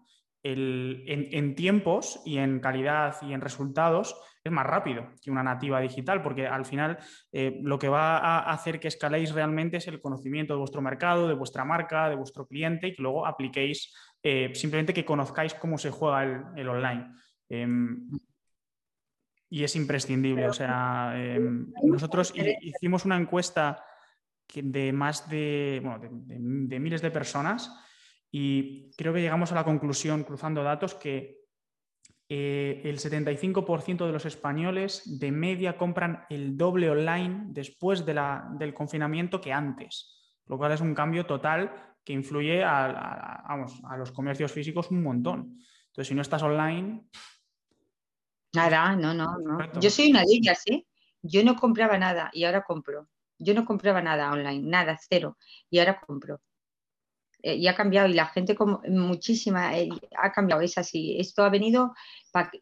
en, 0.45 1.55
tiempos 1.55 2.21
y 2.25 2.37
en 2.37 2.61
calidad 2.61 3.17
y 3.23 3.33
en 3.33 3.41
resultados 3.41 4.15
es 4.43 4.53
más 4.53 4.67
rápido 4.67 5.09
que 5.23 5.31
una 5.31 5.43
nativa 5.43 5.81
digital, 5.81 6.23
porque 6.23 6.47
al 6.47 6.67
final 6.67 6.99
eh, 7.33 7.59
lo 7.63 7.79
que 7.79 7.89
va 7.89 8.19
a 8.19 8.53
hacer 8.53 8.79
que 8.79 8.89
escaléis 8.89 9.33
realmente 9.33 9.79
es 9.79 9.89
el 9.89 10.03
conocimiento 10.03 10.53
de 10.53 10.59
vuestro 10.59 10.83
mercado, 10.83 11.29
de 11.29 11.35
vuestra 11.35 11.65
marca, 11.65 12.11
de 12.11 12.17
vuestro 12.17 12.47
cliente 12.47 12.89
y 12.89 12.95
que 12.95 13.03
luego 13.03 13.27
apliquéis 13.27 13.95
eh, 14.23 14.51
simplemente 14.55 14.93
que 14.93 15.05
conozcáis 15.05 15.55
cómo 15.55 15.79
se 15.79 15.91
juega 15.91 16.25
el, 16.57 16.69
online. 16.69 17.15
Em, 17.49 18.11
y 19.49 19.65
es 19.65 19.77
imprescindible. 19.77 20.49
O 20.49 20.53
sea, 20.53 21.15
em, 21.17 21.73
nosotros 21.85 22.35
hicimos 22.37 23.07
una 23.07 23.17
encuesta 23.17 23.83
de 24.55 24.93
más 24.93 25.29
de, 25.31 25.83
de 26.27 26.79
miles 26.79 27.01
de 27.01 27.11
personas 27.11 27.73
y 28.37 28.91
creo 28.97 29.15
que 29.15 29.21
llegamos 29.21 29.53
a 29.53 29.55
la 29.55 29.63
conclusión, 29.63 30.25
cruzando 30.25 30.65
datos, 30.65 30.97
que 30.97 31.45
eh, 32.29 32.83
el 32.83 32.99
75% 32.99 34.07
de 34.07 34.11
los 34.11 34.27
españoles 34.27 35.21
de 35.21 35.31
media 35.31 35.79
compran 35.79 36.27
el 36.29 36.57
doble 36.57 36.91
online 36.91 37.45
después 37.51 38.05
de 38.05 38.15
la, 38.15 38.49
del 38.59 38.75
confinamiento 38.75 39.41
que 39.41 39.53
antes, 39.53 40.37
lo 40.47 40.59
cual 40.59 40.73
es 40.73 40.81
un 40.81 40.97
cambio 40.97 41.27
total 41.27 41.95
que 42.05 42.13
influye 42.13 42.65
a, 42.65 43.45
a 43.47 43.97
los 43.97 44.11
comercios 44.11 44.51
físicos 44.51 44.91
un 44.91 45.05
montón. 45.05 45.57
Entonces, 45.87 46.09
si 46.09 46.17
no 46.17 46.23
estás 46.23 46.43
online... 46.43 47.05
Nada, 48.53 48.97
no, 48.97 49.15
no, 49.15 49.39
no. 49.39 49.81
Yo 49.81 49.91
soy 49.91 50.11
una 50.11 50.23
de 50.23 50.33
ellas, 50.33 50.61
¿eh? 50.67 50.85
Yo 51.23 51.45
no 51.45 51.55
compraba 51.55 51.99
nada 51.99 52.31
y 52.33 52.43
ahora 52.43 52.65
compro. 52.65 53.09
Yo 53.39 53.55
no 53.55 53.65
compraba 53.65 54.03
nada 54.03 54.33
online, 54.33 54.69
nada, 54.69 54.99
cero. 55.09 55.39
Y 55.71 55.79
ahora 55.79 56.01
compro. 56.01 56.41
Eh, 57.45 57.57
y 57.57 57.67
ha 57.69 57.75
cambiado 57.75 58.09
y 58.09 58.15
la 58.15 58.27
gente 58.27 58.55
como 58.55 58.81
muchísima 58.89 59.79
eh, 59.79 59.91
ha 60.17 60.33
cambiado, 60.33 60.63
es 60.63 60.79
así. 60.79 61.17
Esto 61.21 61.45
ha 61.45 61.51
venido, 61.51 61.93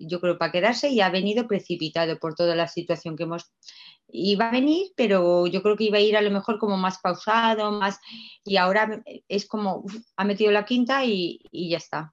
yo 0.01 0.21
creo, 0.21 0.39
para 0.39 0.51
quedarse 0.51 0.89
y 0.89 1.01
ha 1.01 1.09
venido 1.09 1.47
precipitado 1.47 2.19
por 2.19 2.35
toda 2.35 2.57
la 2.57 2.67
situación 2.67 3.17
que 3.17 3.23
hemos... 3.23 3.53
Iba 4.09 4.49
a 4.49 4.51
venir, 4.51 4.89
pero 4.97 5.47
yo 5.47 5.63
creo 5.63 5.77
que 5.77 5.85
iba 5.85 5.99
a 5.99 6.01
ir 6.01 6.17
a 6.17 6.21
lo 6.21 6.33
mejor 6.33 6.59
como 6.59 6.77
más 6.77 6.99
pausado, 6.99 7.71
más... 7.71 8.01
Y 8.45 8.57
ahora 8.57 9.03
es 9.29 9.47
como, 9.47 9.85
ha 10.17 10.25
metido 10.25 10.51
la 10.51 10.65
quinta 10.65 11.05
y, 11.05 11.41
y 11.53 11.71
ya 11.71 11.77
está. 11.77 12.13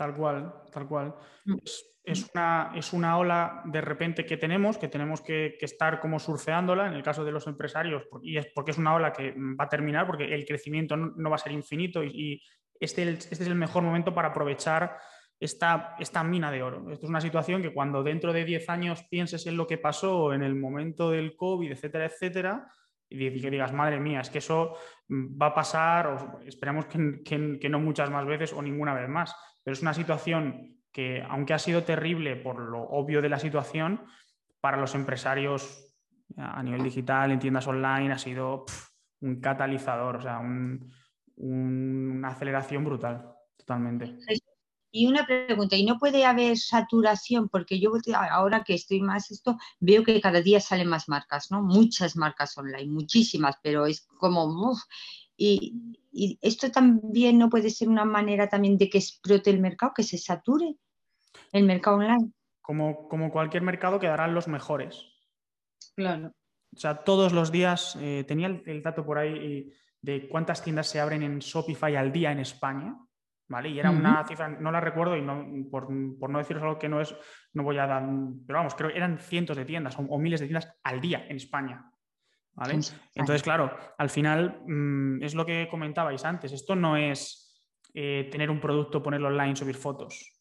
Tal 0.00 0.14
cual, 0.14 0.50
tal 0.72 0.88
cual. 0.88 1.14
Mm 1.44 1.58
es 2.04 2.30
una, 2.34 2.72
es 2.74 2.92
una 2.92 3.18
ola 3.18 3.62
de 3.64 3.80
repente 3.80 4.24
que 4.24 4.36
tenemos, 4.36 4.78
que 4.78 4.88
tenemos 4.88 5.20
que, 5.20 5.58
estar 5.60 6.00
como 6.00 6.18
surfeándola 6.18 6.88
en 6.88 6.94
el 6.94 7.02
caso 7.02 7.24
de 7.24 7.32
los 7.32 7.46
empresarios, 7.46 8.04
y 8.22 8.36
es 8.36 8.46
porque 8.54 8.70
es 8.70 8.78
una 8.78 8.94
ola 8.94 9.12
que 9.12 9.32
va 9.32 9.64
a 9.64 9.68
terminar, 9.68 10.06
porque 10.06 10.34
el 10.34 10.44
crecimiento 10.44 10.96
no, 10.96 11.30
va 11.30 11.36
a 11.36 11.38
ser 11.38 11.52
infinito 11.52 12.02
y, 12.02 12.42
este, 12.78 13.08
este, 13.10 13.34
es 13.34 13.40
el 13.40 13.54
mejor 13.54 13.82
momento 13.82 14.14
para 14.14 14.28
aprovechar 14.28 14.96
esta, 15.38 15.94
esta 15.98 16.24
mina 16.24 16.50
de 16.50 16.62
oro. 16.62 16.90
Esto 16.90 17.06
es 17.06 17.10
una 17.10 17.20
situación 17.20 17.62
que 17.62 17.72
cuando 17.72 18.02
dentro 18.02 18.32
de 18.32 18.44
10 18.44 18.68
años 18.70 19.04
pienses 19.10 19.46
en 19.46 19.56
lo 19.56 19.66
que 19.66 19.78
pasó 19.78 20.32
en 20.32 20.42
el 20.42 20.54
momento 20.54 21.10
del 21.10 21.36
COVID, 21.36 21.72
etcétera, 21.72 22.06
etcétera, 22.06 22.72
y 23.12 23.40
que 23.40 23.50
digas, 23.50 23.72
madre 23.72 23.98
mía, 23.98 24.20
es 24.20 24.30
que 24.30 24.38
eso 24.38 24.76
va 25.10 25.46
a 25.46 25.54
pasar, 25.54 26.06
o 26.06 26.40
esperamos 26.46 26.86
que, 26.86 27.58
que 27.60 27.68
no 27.68 27.80
muchas 27.80 28.08
más 28.08 28.24
veces 28.24 28.52
o 28.52 28.62
ninguna 28.62 28.94
vez 28.94 29.08
más, 29.08 29.34
pero 29.62 29.72
es 29.74 29.82
una 29.82 29.94
situación 29.94 30.78
que 30.92 31.22
aunque 31.28 31.54
ha 31.54 31.58
sido 31.58 31.84
terrible 31.84 32.36
por 32.36 32.58
lo 32.58 32.82
obvio 32.82 33.22
de 33.22 33.28
la 33.28 33.38
situación, 33.38 34.02
para 34.60 34.76
los 34.76 34.94
empresarios 34.94 35.86
a 36.36 36.62
nivel 36.62 36.82
digital, 36.82 37.30
en 37.30 37.38
tiendas 37.38 37.66
online, 37.66 38.12
ha 38.12 38.18
sido 38.18 38.64
un 39.20 39.40
catalizador, 39.40 40.16
o 40.16 40.22
sea, 40.22 40.40
una 41.36 42.28
aceleración 42.28 42.84
brutal, 42.84 43.34
totalmente. 43.56 44.16
Y 44.92 45.06
una 45.06 45.24
pregunta, 45.24 45.76
¿y 45.76 45.84
no 45.84 45.98
puede 45.98 46.24
haber 46.24 46.56
saturación? 46.56 47.48
Porque 47.48 47.78
yo 47.78 47.92
ahora 48.12 48.64
que 48.64 48.74
estoy 48.74 49.00
más 49.00 49.30
esto, 49.30 49.56
veo 49.78 50.02
que 50.02 50.20
cada 50.20 50.40
día 50.40 50.60
salen 50.60 50.88
más 50.88 51.08
marcas, 51.08 51.50
¿no? 51.50 51.62
Muchas 51.62 52.16
marcas 52.16 52.58
online, 52.58 52.90
muchísimas, 52.90 53.56
pero 53.62 53.86
es 53.86 54.06
como, 54.18 54.76
y, 55.40 55.96
y, 56.12 56.38
esto 56.42 56.70
también 56.70 57.38
no 57.38 57.48
puede 57.48 57.70
ser 57.70 57.88
una 57.88 58.04
manera 58.04 58.48
también 58.48 58.76
de 58.76 58.90
que 58.90 58.98
explote 58.98 59.50
el 59.50 59.60
mercado, 59.60 59.92
que 59.94 60.02
se 60.02 60.18
sature 60.18 60.76
el 61.52 61.64
mercado 61.64 61.96
online. 61.96 62.32
Como, 62.60 63.08
como 63.08 63.30
cualquier 63.30 63.62
mercado 63.62 63.98
quedarán 63.98 64.34
los 64.34 64.48
mejores. 64.48 65.06
Claro. 65.96 66.32
O 66.74 66.78
sea, 66.78 67.02
todos 67.04 67.32
los 67.32 67.50
días, 67.50 67.96
eh, 68.00 68.24
tenía 68.28 68.46
el, 68.46 68.82
dato 68.82 69.04
por 69.04 69.18
ahí 69.18 69.72
de 70.02 70.28
cuántas 70.28 70.62
tiendas 70.62 70.88
se 70.88 71.00
abren 71.00 71.22
en 71.22 71.38
Shopify 71.40 71.96
al 71.96 72.12
día 72.12 72.32
en 72.32 72.40
España, 72.40 72.96
¿vale? 73.48 73.70
Y 73.70 73.78
era 73.78 73.90
una 73.90 74.24
cifra, 74.26 74.48
no 74.48 74.70
la 74.70 74.80
recuerdo 74.80 75.16
y 75.16 75.22
no, 75.22 75.68
por, 75.70 75.90
no 75.90 76.38
deciros 76.38 76.62
algo 76.62 76.78
que 76.78 76.88
no 76.88 77.00
es, 77.00 77.14
no 77.52 77.64
voy 77.64 77.78
a 77.78 77.86
dar, 77.86 78.08
pero 78.46 78.58
vamos, 78.58 78.74
creo 78.74 78.90
que 78.90 78.96
eran 78.96 79.18
cientos 79.18 79.56
de 79.56 79.64
tiendas 79.64 79.96
o, 79.98 80.18
miles 80.18 80.40
de 80.40 80.46
tiendas 80.46 80.72
al 80.84 81.00
día 81.00 81.26
en 81.28 81.36
España. 81.36 81.90
¿Vale? 82.54 82.80
Entonces, 83.14 83.42
claro, 83.42 83.76
al 83.98 84.10
final 84.10 84.62
mm, 84.66 85.22
es 85.22 85.34
lo 85.34 85.46
que 85.46 85.68
comentabais 85.70 86.24
antes. 86.24 86.52
Esto 86.52 86.74
no 86.74 86.96
es 86.96 87.50
eh, 87.94 88.28
tener 88.30 88.50
un 88.50 88.60
producto, 88.60 89.02
ponerlo 89.02 89.28
online, 89.28 89.56
subir 89.56 89.76
fotos. 89.76 90.40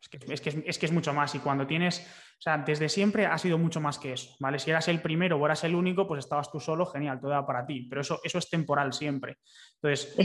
Es 0.00 0.08
que 0.08 0.16
es, 0.32 0.40
que 0.40 0.62
es 0.66 0.78
que 0.78 0.86
es, 0.86 0.92
mucho 0.92 1.12
más. 1.12 1.34
Y 1.34 1.40
cuando 1.40 1.66
tienes, 1.66 2.00
o 2.38 2.42
sea, 2.42 2.58
desde 2.58 2.88
siempre 2.88 3.26
ha 3.26 3.36
sido 3.36 3.58
mucho 3.58 3.80
más 3.80 3.98
que 3.98 4.14
eso, 4.14 4.34
¿vale? 4.40 4.58
Si 4.58 4.70
eras 4.70 4.88
el 4.88 5.02
primero 5.02 5.36
o 5.36 5.44
eras 5.44 5.62
el 5.64 5.74
único, 5.74 6.06
pues 6.06 6.20
estabas 6.20 6.50
tú 6.50 6.58
solo, 6.58 6.86
genial, 6.86 7.20
todo 7.20 7.32
era 7.32 7.46
para 7.46 7.66
ti. 7.66 7.86
Pero 7.88 8.00
eso, 8.00 8.20
eso 8.24 8.38
es 8.38 8.48
temporal 8.48 8.92
siempre. 8.94 9.38
Entonces, 9.74 10.16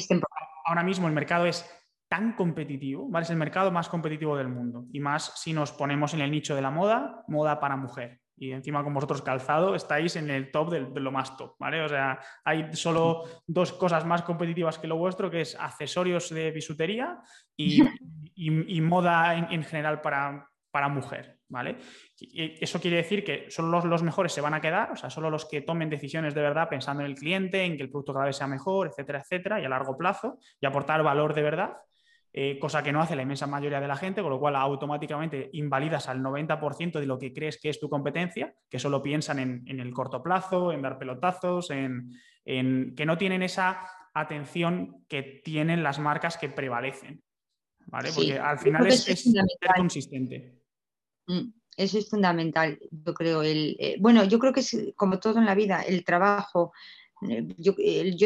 ahora 0.66 0.84
mismo 0.84 1.08
el 1.08 1.14
mercado 1.14 1.46
es 1.46 1.70
tan 2.08 2.34
competitivo, 2.34 3.10
¿vale? 3.10 3.24
Es 3.24 3.30
el 3.32 3.38
mercado 3.38 3.72
más 3.72 3.90
competitivo 3.90 4.38
del 4.38 4.48
mundo. 4.48 4.86
Y 4.94 5.02
más 5.02 5.34
si 5.42 5.52
nos 5.52 5.74
ponemos 5.74 6.14
en 6.14 6.22
el 6.22 6.32
nicho 6.32 6.56
de 6.56 6.62
la 6.62 6.72
moda, 6.72 7.26
moda 7.28 7.60
para 7.60 7.76
mujer. 7.76 8.22
Y 8.38 8.52
encima 8.52 8.84
con 8.84 8.94
vosotros 8.94 9.22
calzado 9.22 9.76
estáis 9.76 10.16
en 10.18 10.30
el 10.30 10.52
top 10.52 10.72
de, 10.72 11.00
lo 11.00 11.12
más 11.12 11.38
top, 11.38 11.56
¿vale? 11.58 11.82
O 11.82 11.90
sea, 11.90 12.20
hay 12.44 12.74
solo 12.74 13.24
dos 13.48 13.72
cosas 13.74 14.06
más 14.06 14.24
competitivas 14.24 14.78
que 14.78 14.88
lo 14.88 14.98
vuestro, 14.98 15.32
que 15.32 15.42
es 15.42 15.56
accesorios 15.60 16.30
de 16.30 16.52
bisutería 16.52 17.18
y, 17.56 17.82
moda 18.82 19.36
en, 19.36 19.64
general 19.64 20.02
para, 20.02 20.50
para 20.70 20.90
mujer, 20.90 21.40
¿vale? 21.48 21.78
eso 22.20 22.80
quiere 22.80 22.98
decir 22.98 23.24
que 23.24 23.50
solo 23.50 23.70
los, 23.70 23.86
los, 23.86 24.04
mejores 24.04 24.34
se 24.34 24.42
van 24.42 24.54
a 24.54 24.62
quedar, 24.62 24.92
o 24.92 24.96
sea, 24.96 25.10
solo 25.10 25.30
los 25.30 25.46
que 25.46 25.62
tomen 25.62 25.90
decisiones 25.90 26.34
de 26.34 26.42
verdad 26.42 26.70
pensando 26.70 27.04
en 27.04 27.10
el 27.10 27.16
cliente, 27.16 27.64
en 27.64 27.78
que 27.78 27.84
el 27.84 27.90
producto 27.90 28.14
cada 28.14 28.26
vez 28.26 28.36
sea 28.36 28.48
mejor, 28.48 28.88
etcétera, 28.88 29.20
etcétera, 29.20 29.62
y 29.62 29.66
a 29.66 29.70
largo 29.70 29.98
plazo, 29.98 30.40
y 30.60 30.66
aportar 30.66 31.04
valor 31.04 31.34
de 31.34 31.42
verdad, 31.42 31.78
eh, 32.38 32.60
cosa 32.60 32.84
que 32.84 32.92
no 32.92 33.02
hace 33.02 33.16
la 33.16 33.22
inmensa 33.22 33.48
mayoría 33.48 33.80
de 33.80 33.88
la 33.88 33.96
gente, 33.96 34.22
con 34.22 34.30
lo 34.30 34.42
cual 34.42 34.58
automáticamente 34.58 35.50
invalidas 35.54 36.10
al 36.10 36.20
90% 36.20 37.00
de 37.00 37.06
lo 37.06 37.18
que 37.18 37.32
crees 37.32 37.58
que 37.58 37.70
es 37.70 37.80
tu 37.80 37.88
competencia, 37.88 38.54
que 38.70 38.78
solo 38.78 39.02
piensan 39.02 39.40
en, 39.40 39.80
el 39.80 39.94
corto 39.94 40.22
plazo, 40.22 40.74
en 40.74 40.82
dar 40.82 40.98
pelotazos, 40.98 41.72
en, 41.72 42.12
que 42.44 43.06
no 43.06 43.18
tienen 43.18 43.42
esa 43.42 43.88
atención 44.14 45.06
que 45.08 45.42
tienen 45.46 45.82
las 45.82 45.98
marcas 45.98 46.38
que 46.38 46.50
prevalecen. 46.50 47.24
¿vale? 47.86 48.10
Porque 48.14 48.38
al 48.38 48.60
final 48.60 48.86
es, 48.86 49.06
ser 49.06 49.46
consistente. 49.78 50.60
Mm, 51.28 51.54
eso 51.78 52.00
es 52.00 52.10
fundamental, 52.10 52.78
yo 52.92 53.14
creo. 53.14 53.44
El, 53.44 53.78
eh, 53.80 53.96
bueno, 54.02 54.26
yo 54.26 54.40
creo 54.40 54.52
que 54.52 54.60
es 54.60 54.78
como 54.98 55.22
todo 55.22 55.40
en 55.40 55.46
la 55.46 55.56
vida, 55.56 55.84
el 55.84 56.04
trabajo, 56.04 56.74
eh, 57.22 57.48
yo, 57.58 57.74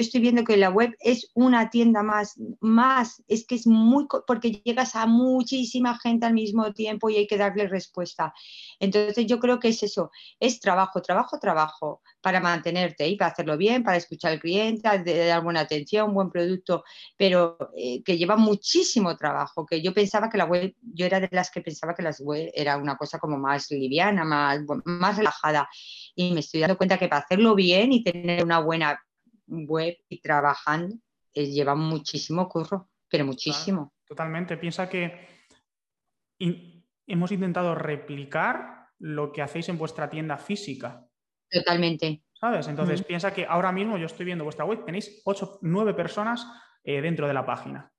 estoy 0.01 0.19
viendo 0.19 0.43
que 0.43 0.57
la 0.57 0.69
web 0.69 0.95
es 0.99 1.29
una 1.33 1.69
tienda 1.69 2.03
más, 2.03 2.35
más, 2.59 3.23
es 3.27 3.45
que 3.45 3.55
es 3.55 3.67
muy, 3.67 4.07
porque 4.25 4.61
llegas 4.63 4.95
a 4.95 5.05
muchísima 5.05 5.97
gente 5.99 6.25
al 6.25 6.33
mismo 6.33 6.73
tiempo 6.73 7.09
y 7.09 7.17
hay 7.17 7.27
que 7.27 7.37
darle 7.37 7.67
respuesta. 7.67 8.33
Entonces 8.79 9.25
yo 9.27 9.39
creo 9.39 9.59
que 9.59 9.69
es 9.69 9.83
eso, 9.83 10.11
es 10.39 10.59
trabajo, 10.59 11.01
trabajo, 11.01 11.39
trabajo 11.39 12.01
para 12.21 12.39
mantenerte 12.39 13.07
y 13.07 13.15
para 13.15 13.31
hacerlo 13.31 13.57
bien, 13.57 13.83
para 13.83 13.97
escuchar 13.97 14.33
al 14.33 14.39
cliente, 14.39 14.89
de 14.99 15.27
dar 15.27 15.43
buena 15.43 15.61
atención, 15.61 16.13
buen 16.13 16.29
producto, 16.29 16.83
pero 17.17 17.57
eh, 17.75 18.03
que 18.03 18.17
lleva 18.17 18.35
muchísimo 18.35 19.15
trabajo, 19.15 19.65
que 19.65 19.81
yo 19.81 19.93
pensaba 19.93 20.29
que 20.29 20.37
la 20.37 20.45
web, 20.45 20.75
yo 20.81 21.05
era 21.05 21.19
de 21.19 21.29
las 21.31 21.49
que 21.49 21.61
pensaba 21.61 21.95
que 21.95 22.03
la 22.03 22.13
web 22.19 22.51
era 22.53 22.77
una 22.77 22.97
cosa 22.97 23.19
como 23.19 23.37
más 23.37 23.71
liviana, 23.71 24.25
más, 24.25 24.59
más 24.85 25.17
relajada 25.17 25.69
y 26.15 26.33
me 26.33 26.41
estoy 26.41 26.59
dando 26.59 26.77
cuenta 26.77 26.97
que 26.97 27.07
para 27.07 27.21
hacerlo 27.21 27.55
bien 27.55 27.93
y 27.93 28.03
tener 28.03 28.43
una 28.43 28.59
buena 28.59 29.01
web 29.47 29.97
y 30.09 30.21
trabajando 30.21 30.95
eh, 31.33 31.45
lleva 31.45 31.75
muchísimo 31.75 32.49
curro, 32.49 32.89
pero 33.07 33.25
muchísimo. 33.25 33.93
totalmente. 34.05 34.57
Piensa 34.57 34.89
que 34.89 35.27
hemos 37.07 37.31
intentado 37.31 37.75
replicar 37.75 38.87
lo 38.99 39.31
que 39.31 39.41
hacéis 39.41 39.69
en 39.69 39.77
vuestra 39.77 40.09
tienda 40.09 40.37
física. 40.37 41.08
Totalmente. 41.49 42.23
¿Sabes? 42.39 42.67
Entonces 42.67 43.03
piensa 43.03 43.33
que 43.33 43.45
ahora 43.45 43.71
mismo 43.71 43.97
yo 43.97 44.05
estoy 44.05 44.25
viendo 44.25 44.45
vuestra 44.45 44.65
web, 44.65 44.85
tenéis 44.85 45.21
8, 45.25 45.59
9 45.61 45.93
personas 45.93 46.47
eh, 46.83 47.01
dentro 47.01 47.27
de 47.27 47.33
la 47.33 47.45
página. 47.45 47.91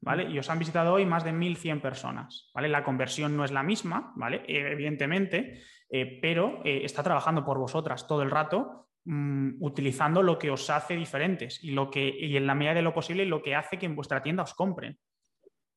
¿Vale? 0.00 0.30
Y 0.30 0.38
os 0.38 0.48
han 0.50 0.58
visitado 0.58 0.94
hoy 0.94 1.04
más 1.04 1.24
de 1.24 1.32
1.100 1.32 1.80
personas, 1.80 2.50
¿vale? 2.54 2.68
La 2.68 2.84
conversión 2.84 3.36
no 3.36 3.44
es 3.44 3.50
la 3.50 3.62
misma, 3.62 4.12
¿vale? 4.14 4.44
Evidentemente, 4.46 5.62
eh, 5.88 6.18
pero 6.20 6.60
eh, 6.64 6.82
está 6.84 7.02
trabajando 7.02 7.44
por 7.44 7.58
vosotras 7.58 8.06
todo 8.06 8.22
el 8.22 8.30
rato, 8.30 8.88
mm, 9.04 9.62
utilizando 9.62 10.22
lo 10.22 10.38
que 10.38 10.50
os 10.50 10.68
hace 10.70 10.96
diferentes 10.96 11.62
y, 11.64 11.70
lo 11.70 11.90
que, 11.90 12.06
y 12.08 12.36
en 12.36 12.46
la 12.46 12.54
medida 12.54 12.74
de 12.74 12.82
lo 12.82 12.94
posible 12.94 13.24
lo 13.24 13.42
que 13.42 13.54
hace 13.54 13.78
que 13.78 13.86
en 13.86 13.96
vuestra 13.96 14.22
tienda 14.22 14.42
os 14.42 14.54
compren, 14.54 14.98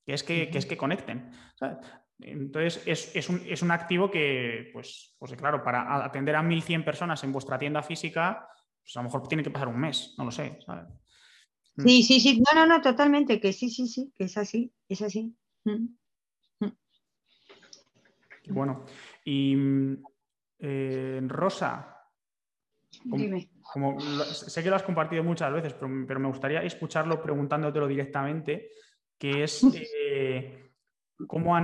que 0.05 0.13
es 0.13 0.23
que, 0.23 0.49
es 0.53 0.65
que 0.65 0.77
conecten. 0.77 1.31
Entonces, 2.19 2.83
es, 2.85 3.61
un, 3.61 3.71
activo 3.71 4.11
que, 4.11 4.69
pues, 4.73 5.15
pues 5.17 5.33
claro, 5.35 5.63
para 5.63 6.03
atender 6.03 6.35
a 6.35 6.43
1.100 6.43 6.83
personas 6.83 7.23
en 7.23 7.31
vuestra 7.31 7.57
tienda 7.57 7.81
física, 7.81 8.47
pues 8.81 8.95
a 8.97 8.99
lo 8.99 9.05
mejor 9.05 9.27
tiene 9.27 9.43
que 9.43 9.51
pasar 9.51 9.69
un 9.69 9.79
mes, 9.79 10.15
no 10.17 10.25
lo 10.25 10.31
sé. 10.31 10.59
Mm. 11.75 11.83
Sí, 11.87 12.03
sí, 12.03 12.19
sí, 12.19 12.41
no, 12.41 12.59
no, 12.59 12.65
no, 12.65 12.81
totalmente, 12.81 13.39
que 13.39 13.53
sí, 13.53 13.69
sí, 13.69 13.87
sí, 13.87 14.11
que 14.17 14.25
es 14.25 14.37
así, 14.37 14.73
es 14.89 15.01
así. 15.01 15.33
Mm. 15.63 15.85
Bueno, 18.51 18.85
y 19.23 19.55
eh, 20.57 21.21
Rosa, 21.27 21.99
Dime. 23.03 23.49
Como, 23.61 23.99
sé 23.99 24.63
que 24.63 24.69
lo 24.69 24.75
has 24.75 24.83
compartido 24.83 25.23
muchas 25.23 25.53
veces, 25.53 25.73
pero, 25.73 26.19
me 26.19 26.27
gustaría 26.27 26.63
escucharlo 26.63 27.21
preguntándotelo 27.21 27.87
directamente, 27.87 28.71
que 29.17 29.43
es 29.43 29.61
eh, 30.03 30.68
¿cómo, 31.27 31.55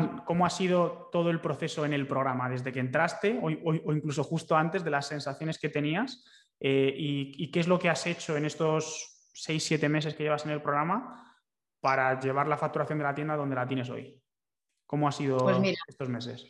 ha 0.45 0.49
sido 0.49 1.09
todo 1.11 1.29
el 1.29 1.41
proceso 1.41 1.85
en 1.85 1.93
el 1.93 2.07
programa, 2.07 2.49
desde 2.49 2.71
que 2.71 2.79
entraste 2.79 3.39
o, 3.41 3.49
incluso 3.49 4.23
justo 4.23 4.55
antes 4.55 4.83
de 4.83 4.91
las 4.91 5.07
sensaciones 5.07 5.57
que 5.57 5.69
tenías 5.69 6.23
eh, 6.59 6.93
y, 6.95 7.51
qué 7.51 7.59
es 7.59 7.67
lo 7.67 7.79
que 7.79 7.89
has 7.89 8.05
hecho 8.07 8.37
en 8.37 8.45
estos 8.45 9.29
seis, 9.33 9.63
siete 9.63 9.89
meses 9.89 10.13
que 10.13 10.23
llevas 10.23 10.45
en 10.45 10.51
el 10.51 10.61
programa 10.61 11.35
para 11.79 12.19
llevar 12.19 12.47
la 12.47 12.57
facturación 12.57 12.97
de 12.97 13.03
la 13.03 13.15
tienda 13.15 13.35
donde 13.35 13.55
la 13.55 13.67
tienes 13.67 13.89
hoy. 13.89 14.21
¿Cómo 14.85 15.07
ha 15.07 15.11
sido 15.11 15.37
pues 15.37 15.77
estos 15.87 16.09
meses? 16.09 16.47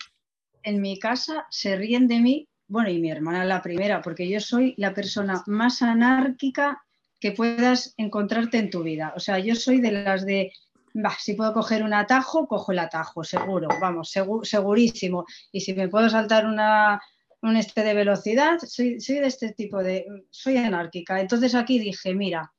en 0.65 0.81
mi 0.81 0.99
casa 0.99 1.45
se 1.49 1.75
ríen 1.77 2.07
de 2.07 2.19
mí, 2.19 2.49
bueno, 2.67 2.89
y 2.89 2.99
mi 2.99 3.11
hermana 3.11 3.45
la 3.45 3.61
primera, 3.61 4.01
porque 4.01 4.27
yo 4.27 4.39
soy 4.39 4.73
la 4.77 4.93
persona 4.93 5.43
más 5.45 5.81
anárquica 5.81 6.83
que 7.19 7.31
puedas 7.31 7.93
encontrarte 7.97 8.57
en 8.57 8.71
tu 8.71 8.83
vida. 8.83 9.13
O 9.15 9.19
sea, 9.19 9.37
yo 9.39 9.55
soy 9.55 9.79
de 9.79 9.91
las 9.91 10.25
de, 10.25 10.51
si 11.19 11.33
puedo 11.33 11.53
coger 11.53 11.83
un 11.83 11.93
atajo, 11.93 12.47
cojo 12.47 12.71
el 12.71 12.79
atajo, 12.79 13.23
seguro, 13.23 13.67
vamos, 13.81 14.13
segurísimo. 14.43 15.25
Y 15.51 15.61
si 15.61 15.73
me 15.73 15.89
puedo 15.89 16.09
saltar 16.09 16.45
una, 16.45 17.01
un 17.41 17.57
este 17.57 17.83
de 17.83 17.93
velocidad, 17.93 18.59
soy, 18.59 18.99
soy 19.01 19.19
de 19.19 19.27
este 19.27 19.53
tipo 19.53 19.83
de, 19.83 20.05
soy 20.29 20.57
anárquica. 20.57 21.19
Entonces 21.19 21.55
aquí 21.55 21.79
dije, 21.79 22.13
mira, 22.13 22.53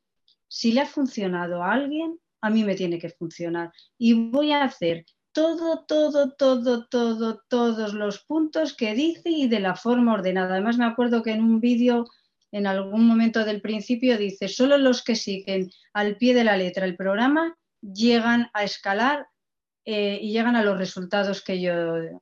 si 0.48 0.72
le 0.72 0.82
ha 0.82 0.86
funcionado 0.86 1.62
a 1.62 1.72
alguien, 1.72 2.18
a 2.40 2.50
mí 2.50 2.64
me 2.64 2.74
tiene 2.74 2.98
que 2.98 3.10
funcionar. 3.10 3.72
Y 3.98 4.12
voy 4.12 4.52
a 4.52 4.64
hacer 4.64 5.06
todo, 5.32 5.84
todo, 5.86 6.32
todo, 6.32 6.86
todo, 6.86 7.42
todos 7.48 7.94
los 7.94 8.24
puntos 8.24 8.74
que 8.74 8.94
dice 8.94 9.30
y 9.30 9.48
de 9.48 9.60
la 9.60 9.76
forma 9.76 10.14
ordenada. 10.14 10.54
Además, 10.54 10.78
me 10.78 10.86
acuerdo 10.86 11.22
que 11.22 11.32
en 11.32 11.42
un 11.42 11.60
vídeo, 11.60 12.06
en 12.52 12.66
algún 12.66 13.06
momento 13.06 13.44
del 13.44 13.60
principio, 13.60 14.18
dice, 14.18 14.48
solo 14.48 14.78
los 14.78 15.02
que 15.02 15.16
siguen 15.16 15.70
al 15.92 16.16
pie 16.16 16.34
de 16.34 16.44
la 16.44 16.56
letra 16.56 16.86
el 16.86 16.96
programa 16.96 17.56
llegan 17.94 18.50
a 18.52 18.64
escalar 18.64 19.28
eh, 19.84 20.18
y 20.20 20.32
llegan 20.32 20.56
a 20.56 20.64
los 20.64 20.78
resultados 20.78 21.42
que 21.42 21.60
yo, 21.60 21.74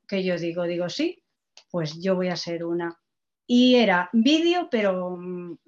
que 0.07 0.23
yo 0.25 0.39
digo. 0.39 0.65
Digo, 0.65 0.89
sí, 0.89 1.23
pues 1.71 2.01
yo 2.01 2.15
voy 2.15 2.29
a 2.29 2.37
ser 2.37 2.65
una 2.65 2.99
y 3.47 3.75
era 3.77 4.09
vídeo, 4.13 4.69
pero 4.71 5.17
mm, 5.19 5.59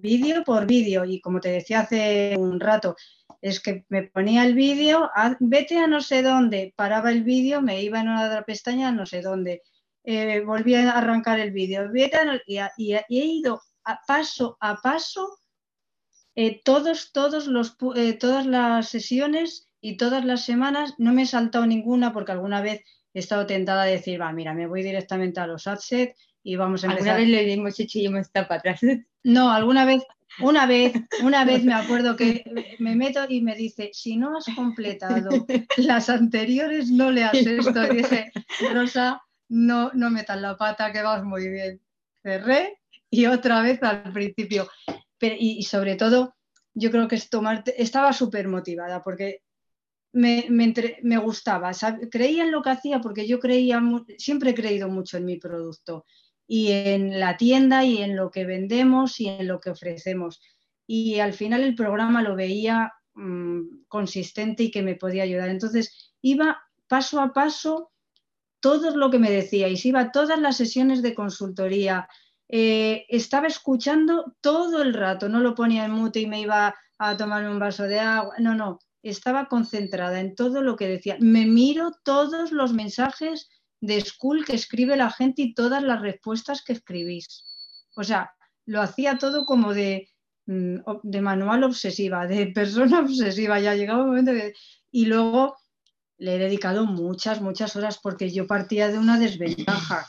vídeo 0.00 0.44
por 0.44 0.66
vídeo. 0.66 1.04
Y 1.04 1.20
como 1.20 1.40
te 1.40 1.50
decía 1.50 1.80
hace 1.80 2.36
un 2.38 2.60
rato, 2.60 2.96
es 3.40 3.60
que 3.60 3.84
me 3.88 4.04
ponía 4.04 4.44
el 4.44 4.54
vídeo, 4.54 5.10
vete 5.40 5.78
a 5.78 5.86
no 5.86 6.00
sé 6.00 6.22
dónde, 6.22 6.72
paraba 6.76 7.10
el 7.10 7.24
vídeo, 7.24 7.62
me 7.62 7.82
iba 7.82 8.00
en 8.00 8.08
una 8.08 8.26
otra 8.26 8.44
pestaña 8.44 8.88
a 8.88 8.92
no 8.92 9.06
sé 9.06 9.22
dónde, 9.22 9.62
eh, 10.04 10.40
volvía 10.40 10.90
a 10.92 10.98
arrancar 10.98 11.40
el 11.40 11.52
vídeo, 11.52 11.90
y, 12.46 12.58
he 12.58 13.04
ido 13.08 13.60
a 13.84 14.00
paso 14.06 14.56
a 14.60 14.76
paso 14.76 15.38
eh, 16.34 16.60
todos, 16.64 17.12
todos 17.12 17.46
los, 17.46 17.76
eh, 17.96 18.14
todas 18.14 18.46
las 18.46 18.88
sesiones 18.88 19.68
y 19.80 19.96
todas 19.96 20.24
las 20.24 20.44
semanas, 20.44 20.94
no 20.98 21.12
me 21.12 21.22
he 21.22 21.26
saltado 21.26 21.66
ninguna 21.66 22.12
porque 22.12 22.32
alguna 22.32 22.60
vez 22.60 22.82
he 23.14 23.18
estado 23.18 23.46
tentada 23.46 23.82
a 23.82 23.86
decir, 23.86 24.20
va, 24.20 24.32
mira, 24.32 24.54
me 24.54 24.66
voy 24.66 24.82
directamente 24.82 25.40
a 25.40 25.46
los 25.46 25.66
adsets 25.66 26.18
y 26.42 26.56
vamos 26.56 26.84
a 26.84 26.86
empezar. 26.86 27.16
¿Alguna 27.16 27.38
vez 27.38 27.46
le 27.46 27.52
hemos 27.52 27.78
hecho 27.78 27.98
y 27.98 28.06
hemos 28.06 28.20
estado 28.22 28.48
para 28.48 28.58
atrás? 28.58 28.80
No, 29.24 29.52
alguna 29.52 29.84
vez, 29.84 30.02
una 30.40 30.66
vez, 30.66 30.94
una 31.22 31.44
vez 31.44 31.62
me 31.62 31.74
acuerdo 31.74 32.16
que 32.16 32.42
me 32.80 32.96
meto 32.96 33.24
y 33.28 33.40
me 33.40 33.54
dice, 33.54 33.90
si 33.92 34.16
no 34.16 34.36
has 34.36 34.46
completado 34.56 35.30
las 35.76 36.10
anteriores, 36.10 36.90
no 36.90 37.12
le 37.12 37.22
haces 37.22 37.46
esto. 37.46 37.92
Y 37.92 37.98
dije, 37.98 38.32
Rosa, 38.72 39.22
no, 39.48 39.92
no 39.94 40.10
metas 40.10 40.40
la 40.40 40.56
pata, 40.56 40.92
que 40.92 41.02
vas 41.02 41.22
muy 41.22 41.48
bien. 41.48 41.80
Cerré 42.22 42.80
y 43.10 43.26
otra 43.26 43.62
vez 43.62 43.80
al 43.82 44.12
principio. 44.12 44.68
Y, 45.22 45.62
sobre 45.62 45.96
todo, 45.96 46.34
yo 46.74 46.90
creo 46.90 47.08
que 47.08 47.16
estaba 47.16 48.12
súper 48.12 48.48
motivada 48.48 49.02
porque 49.02 49.42
me, 50.12 50.46
me, 50.50 51.18
gustaba, 51.18 51.70
creía 52.10 52.44
en 52.44 52.52
lo 52.52 52.62
que 52.62 52.70
hacía 52.70 53.00
porque 53.00 53.26
yo 53.26 53.38
creía, 53.38 53.80
siempre 54.18 54.50
he 54.50 54.54
creído 54.54 54.88
mucho 54.88 55.16
en 55.16 55.24
mi 55.24 55.38
producto 55.38 56.04
y 56.46 56.72
en 56.72 57.18
la 57.18 57.36
tienda 57.36 57.84
y 57.84 58.02
en 58.02 58.16
lo 58.16 58.30
que 58.30 58.44
vendemos 58.44 59.20
y 59.20 59.28
en 59.28 59.46
lo 59.46 59.60
que 59.60 59.70
ofrecemos. 59.70 60.40
Y 60.86 61.20
al 61.20 61.32
final 61.32 61.62
el 61.62 61.74
programa 61.74 62.22
lo 62.22 62.36
veía 62.36 62.92
mm, 63.14 63.84
consistente 63.88 64.64
y 64.64 64.70
que 64.70 64.82
me 64.82 64.96
podía 64.96 65.22
ayudar. 65.22 65.48
Entonces 65.48 66.12
iba 66.20 66.60
paso 66.88 67.20
a 67.20 67.32
paso 67.32 67.92
todo 68.60 68.94
lo 68.96 69.10
que 69.10 69.18
me 69.18 69.30
decíais, 69.30 69.84
iba 69.86 70.00
a 70.00 70.12
todas 70.12 70.38
las 70.38 70.56
sesiones 70.56 71.02
de 71.02 71.14
consultoría, 71.14 72.08
eh, 72.54 73.06
estaba 73.08 73.46
escuchando 73.46 74.36
todo 74.42 74.82
el 74.82 74.92
rato, 74.92 75.26
no 75.30 75.40
lo 75.40 75.54
ponía 75.54 75.86
en 75.86 75.92
mute 75.92 76.20
y 76.20 76.26
me 76.26 76.42
iba 76.42 76.74
a 76.98 77.16
tomarme 77.16 77.48
un 77.50 77.58
vaso 77.58 77.84
de 77.84 77.98
agua, 77.98 78.34
no, 78.40 78.54
no, 78.54 78.78
estaba 79.02 79.48
concentrada 79.48 80.20
en 80.20 80.34
todo 80.34 80.60
lo 80.60 80.76
que 80.76 80.86
decía. 80.86 81.16
Me 81.18 81.46
miro 81.46 81.92
todos 82.04 82.52
los 82.52 82.74
mensajes 82.74 83.48
de 83.80 84.02
school 84.02 84.44
que 84.44 84.54
escribe 84.54 84.98
la 84.98 85.10
gente 85.10 85.40
y 85.40 85.54
todas 85.54 85.82
las 85.82 86.02
respuestas 86.02 86.62
que 86.62 86.74
escribís. 86.74 87.42
O 87.96 88.04
sea, 88.04 88.30
lo 88.66 88.82
hacía 88.82 89.16
todo 89.16 89.46
como 89.46 89.72
de, 89.72 90.10
mm, 90.44 90.76
de 91.04 91.20
manual 91.22 91.64
obsesiva, 91.64 92.26
de 92.26 92.46
persona 92.54 93.00
obsesiva. 93.00 93.60
Ya 93.60 93.74
llegaba 93.74 94.02
un 94.02 94.10
momento 94.10 94.32
Y 94.90 95.06
luego 95.06 95.56
le 96.18 96.34
he 96.34 96.38
dedicado 96.38 96.84
muchas, 96.84 97.40
muchas 97.40 97.76
horas 97.76 97.98
porque 98.02 98.30
yo 98.30 98.46
partía 98.46 98.88
de 98.88 98.98
una 98.98 99.18
desventaja. 99.18 100.06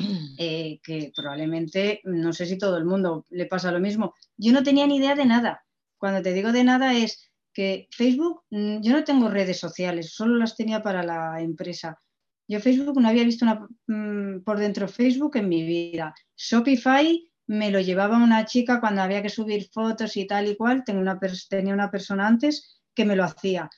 Eh, 0.42 0.80
que 0.82 1.12
probablemente, 1.14 2.00
no 2.04 2.32
sé 2.32 2.46
si 2.46 2.56
todo 2.56 2.78
el 2.78 2.86
mundo 2.86 3.26
le 3.28 3.44
pasa 3.44 3.70
lo 3.70 3.78
mismo. 3.78 4.14
Yo 4.38 4.52
no 4.52 4.62
tenía 4.62 4.86
ni 4.86 4.96
idea 4.96 5.14
de 5.14 5.26
nada. 5.26 5.66
Cuando 5.98 6.22
te 6.22 6.32
digo 6.32 6.50
de 6.50 6.64
nada 6.64 6.94
es 6.94 7.30
que 7.52 7.88
Facebook, 7.90 8.42
mm, 8.50 8.80
yo 8.80 8.92
no 8.92 9.04
tengo 9.04 9.28
redes 9.28 9.58
sociales, 9.58 10.14
solo 10.14 10.36
las 10.36 10.56
tenía 10.56 10.82
para 10.82 11.02
la 11.02 11.42
empresa. 11.42 12.00
Yo 12.48 12.58
Facebook 12.58 12.98
no 13.00 13.08
había 13.08 13.24
visto 13.24 13.44
una, 13.44 13.68
mm, 13.86 14.42
por 14.42 14.58
dentro 14.58 14.88
Facebook 14.88 15.36
en 15.36 15.48
mi 15.48 15.62
vida. 15.62 16.14
Shopify 16.36 17.30
me 17.46 17.70
lo 17.70 17.80
llevaba 17.80 18.16
una 18.16 18.46
chica 18.46 18.80
cuando 18.80 19.02
había 19.02 19.22
que 19.22 19.28
subir 19.28 19.68
fotos 19.70 20.16
y 20.16 20.26
tal 20.26 20.48
y 20.48 20.56
cual. 20.56 20.84
Tenía 20.84 21.74
una 21.74 21.90
persona 21.90 22.26
antes 22.26 22.80
que 22.94 23.04
me 23.04 23.16
lo 23.16 23.24
hacía. 23.24 23.68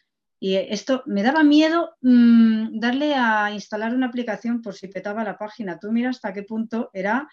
Y 0.45 0.57
esto 0.57 1.05
me 1.07 1.23
daba 1.23 1.45
miedo 1.45 1.95
mm, 2.01 2.81
darle 2.81 3.15
a 3.15 3.53
instalar 3.53 3.95
una 3.95 4.09
aplicación 4.09 4.61
por 4.61 4.75
si 4.75 4.89
petaba 4.89 5.23
la 5.23 5.39
página. 5.39 5.79
Tú 5.79 5.93
mira 5.93 6.11
hasta 6.11 6.33
qué 6.33 6.43
punto 6.43 6.91
era 6.93 7.29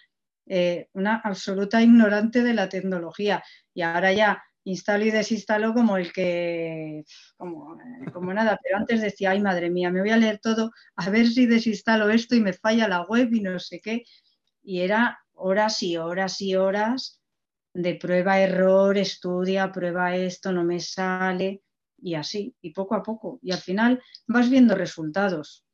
eh, 0.45 0.89
una 0.93 1.15
absoluta 1.15 1.81
ignorante 1.81 2.43
de 2.43 2.53
la 2.53 2.69
tecnología. 2.69 3.43
Y 3.73 3.81
ahora 3.81 4.13
ya 4.13 4.43
instalo 4.63 5.05
y 5.05 5.09
desinstalo 5.09 5.73
como 5.73 5.97
el 5.97 6.13
que, 6.13 7.03
como, 7.35 7.79
como, 8.13 8.31
nada, 8.31 8.59
pero 8.61 8.77
antes 8.77 9.01
decía, 9.01 9.31
ay 9.31 9.41
madre 9.41 9.71
mía, 9.71 9.89
me 9.89 10.01
voy 10.01 10.11
a 10.11 10.17
leer 10.17 10.37
todo, 10.37 10.69
a 10.95 11.09
ver 11.09 11.25
si 11.25 11.47
desinstalo 11.47 12.11
esto 12.11 12.35
y 12.35 12.41
me 12.41 12.53
falla 12.53 12.87
la 12.87 13.01
web 13.07 13.33
y 13.33 13.41
no 13.41 13.57
sé 13.57 13.81
qué. 13.81 14.03
Y 14.61 14.81
era 14.81 15.17
horas 15.33 15.81
y 15.81 15.97
horas 15.97 16.39
y 16.41 16.55
horas 16.55 17.19
de 17.73 17.95
prueba, 17.95 18.39
error, 18.39 18.99
estudia, 18.99 19.71
prueba 19.71 20.15
esto, 20.15 20.51
no 20.51 20.63
me 20.63 20.79
sale 20.79 21.63
y 22.01 22.15
así, 22.15 22.55
y 22.61 22.71
poco 22.71 22.95
a 22.95 23.03
poco. 23.03 23.39
Y 23.41 23.51
al 23.51 23.59
final 23.59 24.01
vas 24.27 24.49
viendo 24.49 24.75
resultados. 24.75 25.65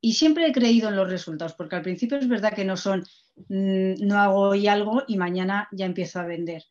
Y 0.00 0.14
siempre 0.14 0.46
he 0.46 0.52
creído 0.52 0.88
en 0.88 0.96
los 0.96 1.10
resultados, 1.10 1.54
porque 1.54 1.76
al 1.76 1.82
principio 1.82 2.18
es 2.18 2.28
verdad 2.28 2.54
que 2.54 2.64
no 2.64 2.76
son, 2.76 3.04
mm, 3.48 4.06
no 4.06 4.18
hago 4.18 4.40
hoy 4.50 4.66
algo 4.66 5.02
y 5.06 5.16
mañana 5.18 5.68
ya 5.72 5.86
empiezo 5.86 6.20
a 6.20 6.26
vender. 6.26 6.64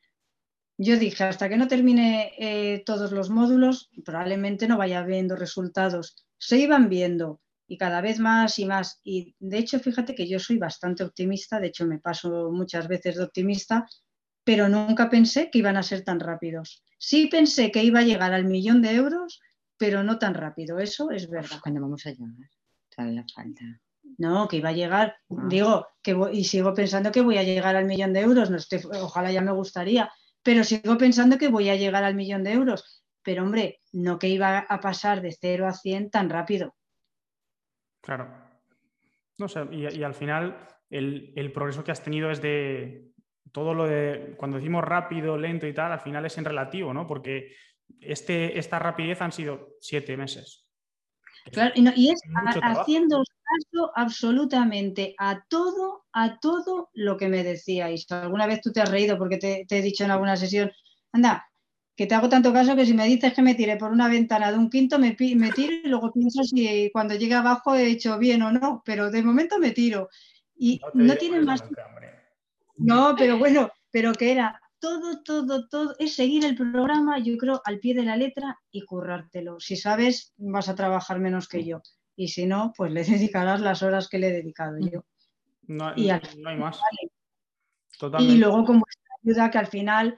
Yo 0.78 0.98
dije, 0.98 1.26
hasta 1.26 1.50
que 1.50 1.58
no 1.58 1.68
termine 1.68 2.32
eh, 2.40 2.84
todos 2.86 3.12
los 3.12 3.30
módulos, 3.30 3.90
probablemente 4.06 4.68
no 4.68 4.78
vaya 4.78 5.04
viendo 5.04 5.36
resultados. 5.36 6.26
Se 6.38 6.58
iban 6.58 6.90
viendo 6.90 7.42
y 7.68 7.78
cada 7.78 8.02
vez 8.02 8.20
más 8.20 8.58
y 8.60 8.66
más. 8.66 9.00
Y 9.04 9.36
de 9.40 9.60
hecho, 9.60 9.80
fíjate 9.80 10.16
que 10.16 10.28
yo 10.28 10.40
soy 10.40 10.58
bastante 10.58 11.04
optimista, 11.04 11.60
de 11.60 11.68
hecho 11.68 11.86
me 11.86 12.00
paso 12.00 12.50
muchas 12.52 12.88
veces 12.88 13.18
de 13.18 13.24
optimista, 13.24 13.88
pero 14.44 14.68
nunca 14.68 15.10
pensé 15.10 15.52
que 15.52 15.60
iban 15.60 15.78
a 15.78 15.84
ser 15.84 16.04
tan 16.04 16.20
rápidos. 16.20 16.84
Sí 17.00 17.28
pensé 17.28 17.72
que 17.72 17.82
iba 17.82 18.02
a 18.02 18.04
llegar 18.04 18.34
al 18.34 18.44
millón 18.44 18.82
de 18.82 18.94
euros, 18.94 19.42
pero 19.78 20.04
no 20.04 20.20
tan 20.20 20.34
rápido. 20.34 20.80
Eso 20.80 21.10
es 21.12 21.30
verdad. 21.30 21.58
¿Cuándo 21.64 21.82
vamos 21.82 22.06
a 22.06 22.12
llegar? 22.12 22.50
Todavía 22.94 23.26
falta. 23.34 23.64
No, 24.18 24.50
que 24.50 24.58
iba 24.58 24.70
a 24.70 24.74
llegar, 24.74 25.16
ah. 25.30 25.46
digo, 25.48 25.88
que 26.04 26.18
y 26.34 26.44
sigo 26.44 26.74
pensando 26.74 27.12
que 27.12 27.22
voy 27.22 27.38
a 27.38 27.44
llegar 27.44 27.78
al 27.78 27.86
millón 27.86 28.12
de 28.12 28.20
euros. 28.20 28.52
No 28.52 28.58
ojalá 29.02 29.32
ya 29.32 29.42
me 29.42 29.54
gustaría, 29.54 30.12
pero 30.44 30.66
sigo 30.66 30.98
pensando 30.98 31.38
que 31.38 31.48
voy 31.48 31.70
a 31.70 31.78
llegar 31.78 32.04
al 32.04 32.16
millón 32.16 32.44
de 32.44 32.52
euros. 32.52 33.02
Pero 33.24 33.44
hombre, 33.44 33.80
no 33.94 34.20
que 34.20 34.28
iba 34.28 34.60
a 34.60 34.80
pasar 34.82 35.22
de 35.22 35.32
0 35.32 35.68
a 35.68 35.74
100 35.74 36.12
tan 36.12 36.30
rápido. 36.30 36.76
Claro. 38.02 38.30
No 39.38 39.48
sé, 39.48 39.62
y, 39.72 40.04
al 40.04 40.14
final 40.14 40.68
el, 40.90 41.32
el, 41.38 41.54
progreso 41.54 41.86
que 41.86 41.92
has 41.92 42.04
tenido 42.04 42.30
es 42.30 42.42
de, 42.42 43.14
todo 43.52 43.74
lo 43.74 43.88
de, 43.88 44.36
cuando 44.38 44.58
decimos 44.58 44.84
rápido, 44.84 45.38
lento 45.38 45.68
y 45.68 45.74
tal, 45.74 45.92
al 45.92 46.02
final 46.02 46.26
es 46.26 46.38
en 46.38 46.46
relativo, 46.46 46.94
¿no? 46.94 47.08
Porque 47.08 47.56
este, 48.00 48.58
esta 48.58 48.80
rapidez 48.80 49.22
han 49.22 49.32
sido 49.32 49.76
siete 49.80 50.16
meses. 50.18 50.66
Claro, 51.52 51.72
y, 51.76 52.10
es 52.10 52.22
haciendo 52.62 53.24
caso 53.24 53.92
absolutamente 53.96 55.16
a 55.18 55.44
todo, 55.48 56.06
a 56.14 56.40
todo 56.40 56.90
lo 56.94 57.18
que 57.18 57.30
me 57.30 57.44
decíais. 57.44 58.06
Alguna 58.12 58.46
vez 58.46 58.62
tú 58.62 58.72
te 58.72 58.82
has 58.82 58.92
reído 58.92 59.18
porque 59.18 59.38
te, 59.38 59.66
he 59.70 59.82
dicho 59.82 60.04
en 60.04 60.12
alguna 60.12 60.36
sesión, 60.36 60.72
anda, 61.12 61.50
que 61.96 62.06
te 62.06 62.16
hago 62.16 62.30
tanto 62.30 62.54
caso 62.54 62.76
que 62.76 62.86
si 62.86 62.94
me 62.94 63.06
dices 63.06 63.34
que 63.34 63.42
me 63.42 63.56
tire 63.56 63.78
por 63.78 63.92
una 63.92 64.08
ventana 64.08 64.52
de 64.52 64.58
un 64.58 64.70
quinto, 64.70 65.00
me, 65.00 65.18
me 65.36 65.52
tiro 65.52 65.74
y 65.84 65.88
luego 65.88 66.12
pienso 66.14 66.44
si 66.44 66.90
cuando 66.94 67.16
llegue 67.16 67.34
abajo 67.34 67.76
he 67.76 67.88
hecho 67.88 68.18
bien 68.18 68.42
o 68.44 68.52
no, 68.52 68.82
pero 68.86 69.10
de 69.10 69.24
momento 69.24 69.60
me 69.60 69.72
tiro. 69.72 70.10
Y 70.56 70.80
no, 70.94 71.16
tienen 71.16 71.46
más... 71.46 71.64
No, 72.80 73.16
pero 73.18 73.38
bueno, 73.38 73.70
pero 73.92 74.14
que 74.14 74.32
era 74.32 74.60
todo, 74.80 75.22
todo, 75.24 75.68
todo, 75.68 75.96
es 76.00 76.16
seguir 76.16 76.46
el 76.46 76.56
programa, 76.56 77.20
yo 77.20 77.38
creo, 77.38 77.62
al 77.66 77.80
pie 77.80 77.94
de 77.94 78.04
la 78.04 78.16
letra 78.16 78.58
y 78.72 78.82
currártelo. 78.82 79.60
Si 79.60 79.76
sabes, 79.76 80.34
vas 80.38 80.70
a 80.70 80.76
trabajar 80.76 81.20
menos 81.20 81.48
que 81.48 81.64
yo. 81.64 81.82
Y 82.16 82.30
si 82.30 82.46
no, 82.46 82.74
pues 82.76 82.92
le 82.92 83.04
dedicarás 83.04 83.62
las 83.62 83.84
horas 83.84 84.08
que 84.08 84.20
le 84.20 84.30
he 84.30 84.34
dedicado 84.34 84.78
yo. 84.80 85.04
No, 85.68 85.94
y 85.96 86.08
no 86.08 86.50
hay 86.50 86.58
más. 86.58 86.80
Y 88.20 88.38
luego 88.38 88.64
vuestra 88.64 89.16
ayuda, 89.24 89.52
que 89.52 89.58
al 89.58 89.68
final, 89.68 90.18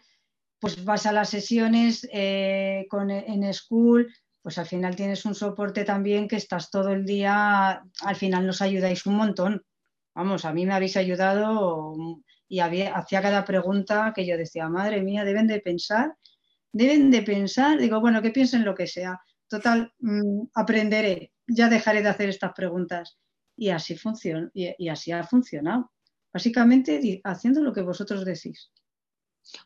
pues 0.59 0.85
vas 0.85 1.05
a 1.05 1.11
las 1.11 1.29
sesiones 1.29 2.07
eh, 2.13 2.85
con, 2.89 3.09
en 3.09 3.53
school, 3.53 4.13
pues 4.41 4.57
al 4.57 4.65
final 4.65 4.95
tienes 4.95 5.25
un 5.25 5.35
soporte 5.35 5.83
también 5.83 6.27
que 6.27 6.35
estás 6.35 6.69
todo 6.69 6.89
el 6.89 7.05
día, 7.05 7.83
al 8.01 8.15
final 8.15 8.45
nos 8.45 8.61
ayudáis 8.61 9.05
un 9.05 9.15
montón. 9.15 9.65
Vamos, 10.15 10.45
a 10.45 10.53
mí 10.53 10.65
me 10.65 10.73
habéis 10.73 10.97
ayudado 10.97 11.93
y 12.51 12.59
hacía 12.59 13.21
cada 13.21 13.45
pregunta 13.45 14.11
que 14.13 14.25
yo 14.25 14.35
decía, 14.35 14.67
madre 14.67 15.01
mía, 15.01 15.23
deben 15.23 15.47
de 15.47 15.61
pensar, 15.61 16.17
deben 16.73 17.09
de 17.09 17.21
pensar, 17.21 17.79
digo, 17.79 18.01
bueno, 18.01 18.21
que 18.21 18.31
piensen 18.31 18.65
lo 18.65 18.75
que 18.75 18.87
sea. 18.87 19.21
Total, 19.47 19.93
mm, 19.99 20.47
aprenderé, 20.53 21.31
ya 21.47 21.69
dejaré 21.69 22.01
de 22.01 22.09
hacer 22.09 22.27
estas 22.27 22.51
preguntas. 22.51 23.17
Y 23.55 23.69
así 23.69 23.95
funciona, 23.95 24.51
y, 24.53 24.89
así 24.89 25.13
ha 25.13 25.23
funcionado. 25.23 25.93
Básicamente 26.33 27.21
haciendo 27.23 27.61
lo 27.61 27.71
que 27.71 27.83
vosotros 27.83 28.25
decís. 28.25 28.69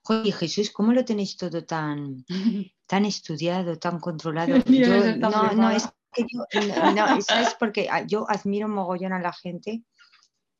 Oye, 0.08 0.32
Jesús, 0.32 0.70
¿cómo 0.70 0.94
lo 0.94 1.04
tenéis 1.04 1.38
todo 1.38 1.66
tan, 1.66 2.24
tan 2.86 3.06
estudiado, 3.06 3.80
tan 3.80 4.00
controlado? 4.00 4.58
no, 4.60 5.52
no, 5.54 5.72
es 5.72 5.90
que 6.14 6.24
yo, 6.32 6.46
no, 6.94 7.22
¿sabes? 7.22 7.56
Porque 7.60 7.88
ah, 7.90 8.06
yo 8.06 8.30
admiro 8.30 8.68
mogollón 8.68 9.14
a 9.14 9.20
la 9.20 9.34
gente 9.34 9.84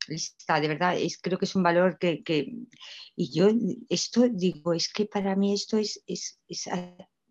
lista, 0.08 0.60
de 0.60 0.68
verdad, 0.68 0.96
es, 0.98 1.18
creo 1.18 1.38
que 1.38 1.44
es 1.44 1.54
un 1.56 1.62
valor 1.62 1.98
que, 1.98 2.22
y 3.16 3.32
yo 3.32 3.48
esto 3.88 4.28
digo, 4.28 4.72
es 4.72 4.92
que 4.92 5.06
para 5.06 5.36
mí 5.36 5.54
esto 5.54 5.78
es, 5.78 6.02
es, 6.06 6.40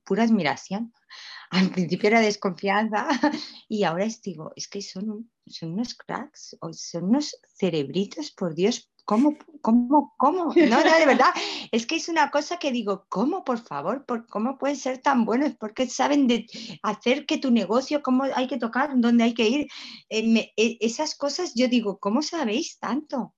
pura 0.03 0.23
admiración. 0.23 0.93
Al 1.51 1.69
principio 1.69 2.07
era 2.07 2.21
desconfianza 2.21 3.07
y 3.69 3.83
ahora 3.83 4.05
es, 4.05 4.21
digo, 4.21 4.51
es 4.55 4.67
que 4.67 4.81
son, 4.81 5.31
son 5.47 5.73
unos 5.73 5.95
cracks, 5.95 6.57
son 6.71 7.03
unos 7.05 7.37
cerebritos, 7.57 8.31
por 8.31 8.55
Dios, 8.55 8.89
¿Cómo, 9.05 9.37
cómo, 9.61 10.15
cómo? 10.17 10.45
No, 10.55 10.83
no, 10.83 10.97
de 10.97 11.05
verdad, 11.05 11.29
es 11.71 11.85
que 11.85 11.95
es 11.95 12.09
una 12.09 12.31
cosa 12.31 12.57
que 12.57 12.71
digo, 12.71 13.05
¿cómo, 13.07 13.43
por 13.43 13.59
favor? 13.59 14.03
¿Cómo 14.29 14.57
pueden 14.57 14.77
ser 14.77 14.97
tan 14.97 15.25
buenos? 15.25 15.55
Porque 15.59 15.87
saben 15.87 16.25
de 16.25 16.47
hacer 16.81 17.27
que 17.27 17.37
tu 17.37 17.51
negocio, 17.51 18.01
cómo 18.01 18.23
hay 18.23 18.47
que 18.47 18.57
tocar, 18.57 18.89
dónde 18.95 19.25
hay 19.25 19.33
que 19.35 19.47
ir. 19.47 19.67
Eh, 20.09 20.51
eh, 20.57 20.77
esas 20.81 21.15
cosas, 21.15 21.53
yo 21.53 21.67
digo, 21.67 21.99
¿cómo 21.99 22.23
sabéis 22.23 22.79
tanto? 22.79 23.35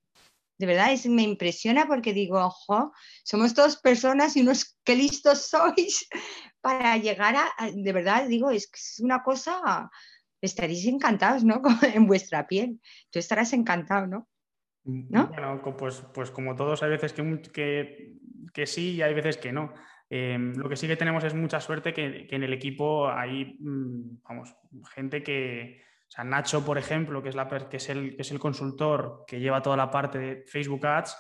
De 0.58 0.66
verdad, 0.66 0.94
es, 0.94 1.06
me 1.06 1.24
impresiona 1.24 1.86
porque 1.86 2.14
digo, 2.14 2.40
ojo, 2.40 2.94
somos 3.24 3.54
todas 3.54 3.76
personas 3.76 4.38
y 4.38 4.42
unos 4.42 4.78
qué 4.86 4.96
listos 4.96 5.50
sois 5.50 6.08
para 6.62 6.96
llegar 6.98 7.36
a, 7.36 7.72
de 7.72 7.94
verdad, 7.94 8.28
digo, 8.28 8.52
es 8.52 8.68
que 8.68 8.80
es 8.80 9.00
una 9.02 9.22
cosa, 9.22 9.92
estaréis 10.42 10.86
encantados, 10.86 11.44
¿no? 11.44 11.62
en 11.94 12.08
vuestra 12.08 12.48
piel. 12.48 12.80
Tú 13.12 13.20
estarás 13.20 13.52
encantado, 13.52 14.08
¿no? 14.08 14.28
Bueno, 14.90 15.62
pues, 15.78 16.02
pues 16.14 16.32
como 16.32 16.56
todos, 16.56 16.82
hay 16.82 16.90
veces 16.90 17.14
que, 17.14 18.14
que, 18.54 18.66
sí 18.66 18.96
y 18.96 19.02
hay 19.02 19.14
veces 19.14 19.38
que 19.38 19.52
no. 19.52 19.74
Em, 20.10 20.54
lo 20.56 20.70
que 20.70 20.78
sí 20.78 20.88
que 20.88 20.96
tenemos 20.96 21.26
es 21.26 21.34
mucha 21.34 21.60
suerte 21.60 21.94
que, 21.94 22.26
en 22.30 22.44
el 22.44 22.54
equipo 22.54 23.10
hay, 23.10 23.58
mm, 23.60 24.22
vamos, 24.24 24.56
gente 24.94 25.22
que, 25.22 25.82
O 26.08 26.10
sea, 26.10 26.24
Nacho, 26.24 26.64
por 26.66 26.78
ejemplo, 26.78 27.22
que 27.22 27.28
es, 27.30 27.36
la, 27.36 27.50
que 27.70 27.78
es, 27.78 27.90
el, 27.90 28.16
que 28.16 28.22
es 28.22 28.32
el 28.32 28.40
consultor 28.40 29.26
que 29.28 29.42
lleva 29.42 29.62
toda 29.62 29.76
la 29.76 29.92
parte 29.92 30.20
de 30.20 30.44
Facebook 30.48 30.86
Ads, 30.86 31.18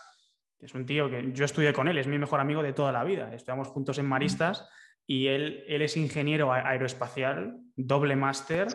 es 0.62 0.73
un 0.73 0.86
tío 0.86 1.10
que 1.10 1.34
yo 1.34 1.43
estudié 1.43 1.73
con 1.73 1.89
él, 1.89 1.97
es 1.97 2.08
mi 2.08 2.17
mejor 2.17 2.39
amigo 2.39 2.63
de 2.63 2.71
toda 2.71 2.93
la 2.93 3.03
vida. 3.03 3.34
Estudiamos 3.34 3.67
juntos 3.67 3.99
en 3.99 4.06
Maristas 4.06 4.67
y 5.06 5.27
él, 5.27 5.65
él 5.67 5.82
es 5.82 5.97
ingeniero 5.97 6.53
aeroespacial, 6.53 7.60
doble 7.75 8.15
máster 8.15 8.67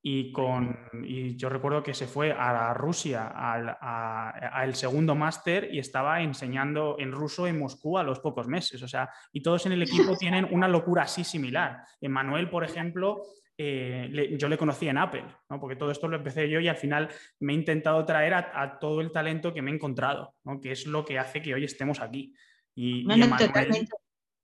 y, 0.00 0.30
con, 0.32 0.78
y 1.04 1.36
yo 1.36 1.48
recuerdo 1.48 1.82
que 1.82 1.92
se 1.92 2.06
fue 2.06 2.32
a 2.32 2.72
Rusia 2.74 3.28
al 3.28 4.74
segundo 4.74 5.14
máster 5.14 5.68
y 5.72 5.80
estaba 5.80 6.22
enseñando 6.22 6.96
en 6.98 7.10
ruso 7.10 7.46
en 7.46 7.58
Moscú 7.58 7.98
a 7.98 8.04
los 8.04 8.20
pocos 8.20 8.46
meses. 8.46 8.82
O 8.82 8.88
sea, 8.88 9.10
y 9.32 9.42
todos 9.42 9.66
en 9.66 9.72
el 9.72 9.82
equipo 9.82 10.16
tienen 10.18 10.46
una 10.50 10.68
locura 10.68 11.02
así 11.02 11.24
similar. 11.24 11.82
Emanuel, 12.00 12.48
por 12.48 12.64
ejemplo, 12.64 13.22
eh, 13.56 14.36
yo 14.38 14.48
le 14.48 14.56
conocí 14.56 14.88
en 14.88 14.98
Apple, 14.98 15.24
¿no? 15.50 15.58
porque 15.58 15.74
todo 15.74 15.90
esto 15.90 16.06
lo 16.06 16.16
empecé 16.16 16.48
yo 16.48 16.60
y 16.60 16.68
al 16.68 16.76
final 16.76 17.08
me 17.40 17.52
he 17.52 17.56
intentado 17.56 18.04
traer 18.04 18.34
a, 18.34 18.78
todo 18.78 19.00
el 19.00 19.10
talento 19.10 19.52
que 19.52 19.62
me 19.62 19.72
he 19.72 19.74
encontrado, 19.74 20.36
¿no? 20.44 20.60
que 20.60 20.70
es 20.70 20.86
lo 20.86 21.04
que 21.04 21.18
hace 21.18 21.42
que 21.42 21.54
hoy 21.54 21.64
estemos 21.64 22.00
aquí. 22.00 22.32
Y, 22.76 23.04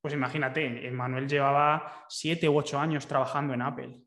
pues 0.01 0.13
imagínate, 0.13 0.85
Emanuel 0.85 1.29
llevaba 1.29 2.05
siete 2.09 2.49
u 2.49 2.57
ocho 2.57 2.77
años 2.77 3.07
trabajando 3.07 3.53
en 3.53 3.61
Apple 3.61 4.04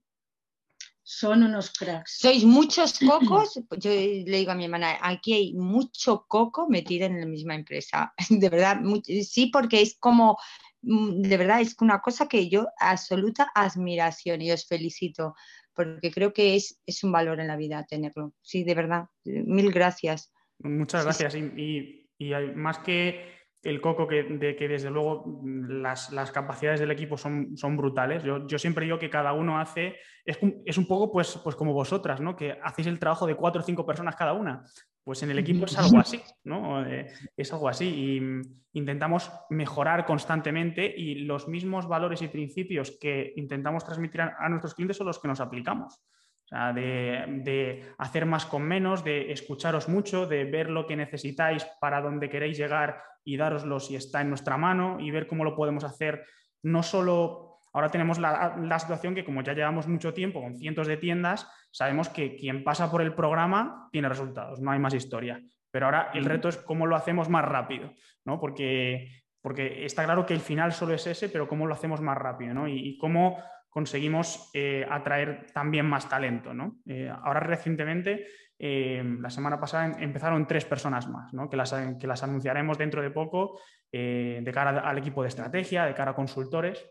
son 1.09 1.43
unos 1.43 1.73
cracks. 1.73 2.19
Sois 2.21 2.45
muchos 2.45 2.99
cocos, 2.99 3.55
yo 3.81 3.91
le 3.91 4.25
digo 4.25 4.53
a 4.53 4.55
mi 4.55 4.65
hermana, 4.65 4.99
aquí 5.01 5.33
hay 5.33 5.55
mucho 5.55 6.27
coco 6.29 6.69
metido 6.69 7.07
en 7.07 7.19
la 7.19 7.25
misma 7.25 7.55
empresa, 7.55 8.13
de 8.29 8.49
verdad, 8.51 8.83
sí, 9.25 9.47
porque 9.47 9.81
es 9.81 9.97
como, 9.99 10.37
mm, 10.83 11.23
de 11.23 11.37
verdad, 11.39 11.63
es 11.63 11.75
una 11.81 12.03
cosa 12.03 12.29
que 12.29 12.51
yo, 12.51 12.67
absoluta 12.79 13.51
admiración 13.55 14.43
y 14.43 14.53
os 14.53 14.67
felicito, 14.67 15.35
porque 15.73 16.11
creo 16.11 16.35
que 16.35 16.57
es, 16.57 16.79
es 16.85 17.03
un 17.03 17.11
valor 17.11 17.41
en 17.41 17.47
la 17.47 17.57
vida 17.57 17.87
tenerlo, 17.89 18.35
sí, 18.43 18.63
de 18.63 18.75
verdad, 18.75 19.07
mil 19.25 19.73
gracias. 19.73 20.31
Muchas 20.59 21.05
gracias, 21.05 21.35
y, 21.37 22.07
y 22.19 22.33
más 22.55 22.81
que 22.81 23.38
el 23.63 23.81
coco 23.81 24.07
que, 24.07 24.23
de 24.23 24.57
que 24.57 24.69
desde 24.69 24.91
luego 24.91 25.43
las, 25.43 26.11
capacidades 26.33 26.81
del 26.81 26.91
equipo 26.91 27.17
son, 27.17 27.77
brutales. 27.77 28.23
Yo, 28.23 28.59
siempre 28.59 28.85
digo 28.85 28.99
que 28.99 29.11
cada 29.11 29.33
uno 29.33 29.59
hace, 29.59 29.97
es, 30.25 30.79
un 30.79 30.87
poco 30.87 31.11
pues, 31.11 31.41
pues 31.43 31.57
como 31.57 31.73
vosotras, 31.73 32.21
¿no? 32.21 32.37
que 32.37 32.59
hacéis 32.63 32.89
el 32.89 32.99
trabajo 32.99 33.27
de 33.27 33.35
cuatro 33.35 33.63
o 33.63 33.65
cinco 33.65 33.85
personas 33.85 34.17
cada 34.17 34.33
una. 34.33 34.65
Pues 35.03 35.23
en 35.23 35.31
el 35.31 35.39
equipo 35.39 35.65
es 35.65 35.79
algo 35.79 35.99
así, 35.99 36.21
¿no? 36.45 36.87
Eh, 36.87 37.07
es 37.35 37.51
algo 37.55 37.71
así. 37.71 37.87
Y 37.87 38.79
intentamos 38.79 39.33
mejorar 39.49 40.05
constantemente 40.05 40.95
y 40.95 41.21
los 41.21 41.49
mismos 41.49 41.89
valores 41.89 42.21
y 42.21 42.29
principios 42.29 42.99
que 43.01 43.33
intentamos 43.37 43.87
transmitir 43.87 44.21
a 44.21 44.49
nuestros 44.51 44.75
clientes 44.75 44.99
son 44.99 45.07
los 45.07 45.19
que 45.19 45.29
nos 45.29 45.41
aplicamos 45.41 46.03
de, 46.51 47.93
hacer 47.99 48.27
más 48.27 48.47
con 48.47 48.63
menos, 48.63 49.05
de 49.05 49.33
escucharos 49.33 49.89
mucho, 49.89 50.27
de 50.27 50.45
ver 50.45 50.71
lo 50.71 50.87
que 50.87 50.97
necesitáis 50.97 51.67
para 51.81 52.01
donde 52.01 52.29
queréis 52.29 52.57
llegar 52.57 53.03
y 53.25 53.37
daroslo 53.37 53.81
si 53.81 53.97
está 53.97 54.21
en 54.21 54.31
nuestra 54.31 54.57
mano 54.57 54.99
y 55.01 55.11
ver 55.11 55.27
cómo 55.27 55.45
lo 55.45 55.55
podemos 55.55 55.85
hacer. 55.85 56.25
No 56.63 56.83
solo, 56.83 57.59
ahora 57.73 57.91
tenemos 57.91 58.19
la, 58.19 58.57
la 58.61 58.79
situación 58.79 59.15
que 59.15 59.25
como 59.25 59.43
ya 59.43 59.53
llevamos 59.53 59.87
mucho 59.87 60.15
tiempo 60.15 60.41
con 60.41 60.57
cientos 60.57 60.87
de 60.87 60.97
tiendas, 60.97 61.51
sabemos 61.71 62.09
que 62.09 62.37
quien 62.37 62.65
pasa 62.65 62.91
por 62.91 63.03
el 63.03 63.15
programa 63.15 63.89
tiene 63.93 64.09
resultados, 64.09 64.61
no 64.61 64.71
hay 64.71 64.79
más 64.79 64.95
historia. 64.95 65.41
Pero 65.71 65.87
ahora 65.87 66.11
el 66.15 66.25
reto 66.25 66.49
es 66.49 66.57
cómo 66.57 66.87
lo 66.87 66.97
hacemos 66.97 67.29
más 67.29 67.45
rápido, 67.45 67.93
¿no? 68.25 68.41
Porque, 68.41 69.23
porque 69.43 69.85
está 69.85 70.05
claro 70.05 70.25
que 70.25 70.33
el 70.33 70.41
final 70.41 70.73
solo 70.73 70.95
es 70.95 71.07
ese, 71.07 71.29
pero 71.29 71.47
cómo 71.47 71.67
lo 71.67 71.75
hacemos 71.75 72.01
más 72.01 72.17
rápido, 72.17 72.55
¿no? 72.55 72.67
y 72.67 72.97
cómo 72.97 73.37
conseguimos 73.79 74.51
eh, 74.55 74.85
atraer 74.91 75.47
también 75.55 75.87
más 75.87 76.09
talento. 76.09 76.51
Eh, 76.85 77.09
ahora 77.09 77.39
recientemente, 77.39 78.27
eh, 78.59 79.05
la 79.21 79.31
semana 79.31 79.61
pasada 79.61 79.87
em, 79.87 80.03
empezaron 80.03 80.49
tres 80.49 80.65
personas 80.65 81.09
más, 81.09 81.31
que, 81.49 81.57
las, 81.57 81.73
que, 82.01 82.09
las, 82.09 82.25
anunciaremos 82.25 82.77
dentro 82.77 83.03
de 83.03 83.13
poco 83.13 83.61
de 83.93 84.51
cara 84.53 84.81
al 84.81 84.99
equipo 84.99 85.23
de 85.23 85.29
estrategia, 85.29 85.85
de 85.85 85.95
cara 85.95 86.11
a 86.11 86.17
consultores. 86.17 86.85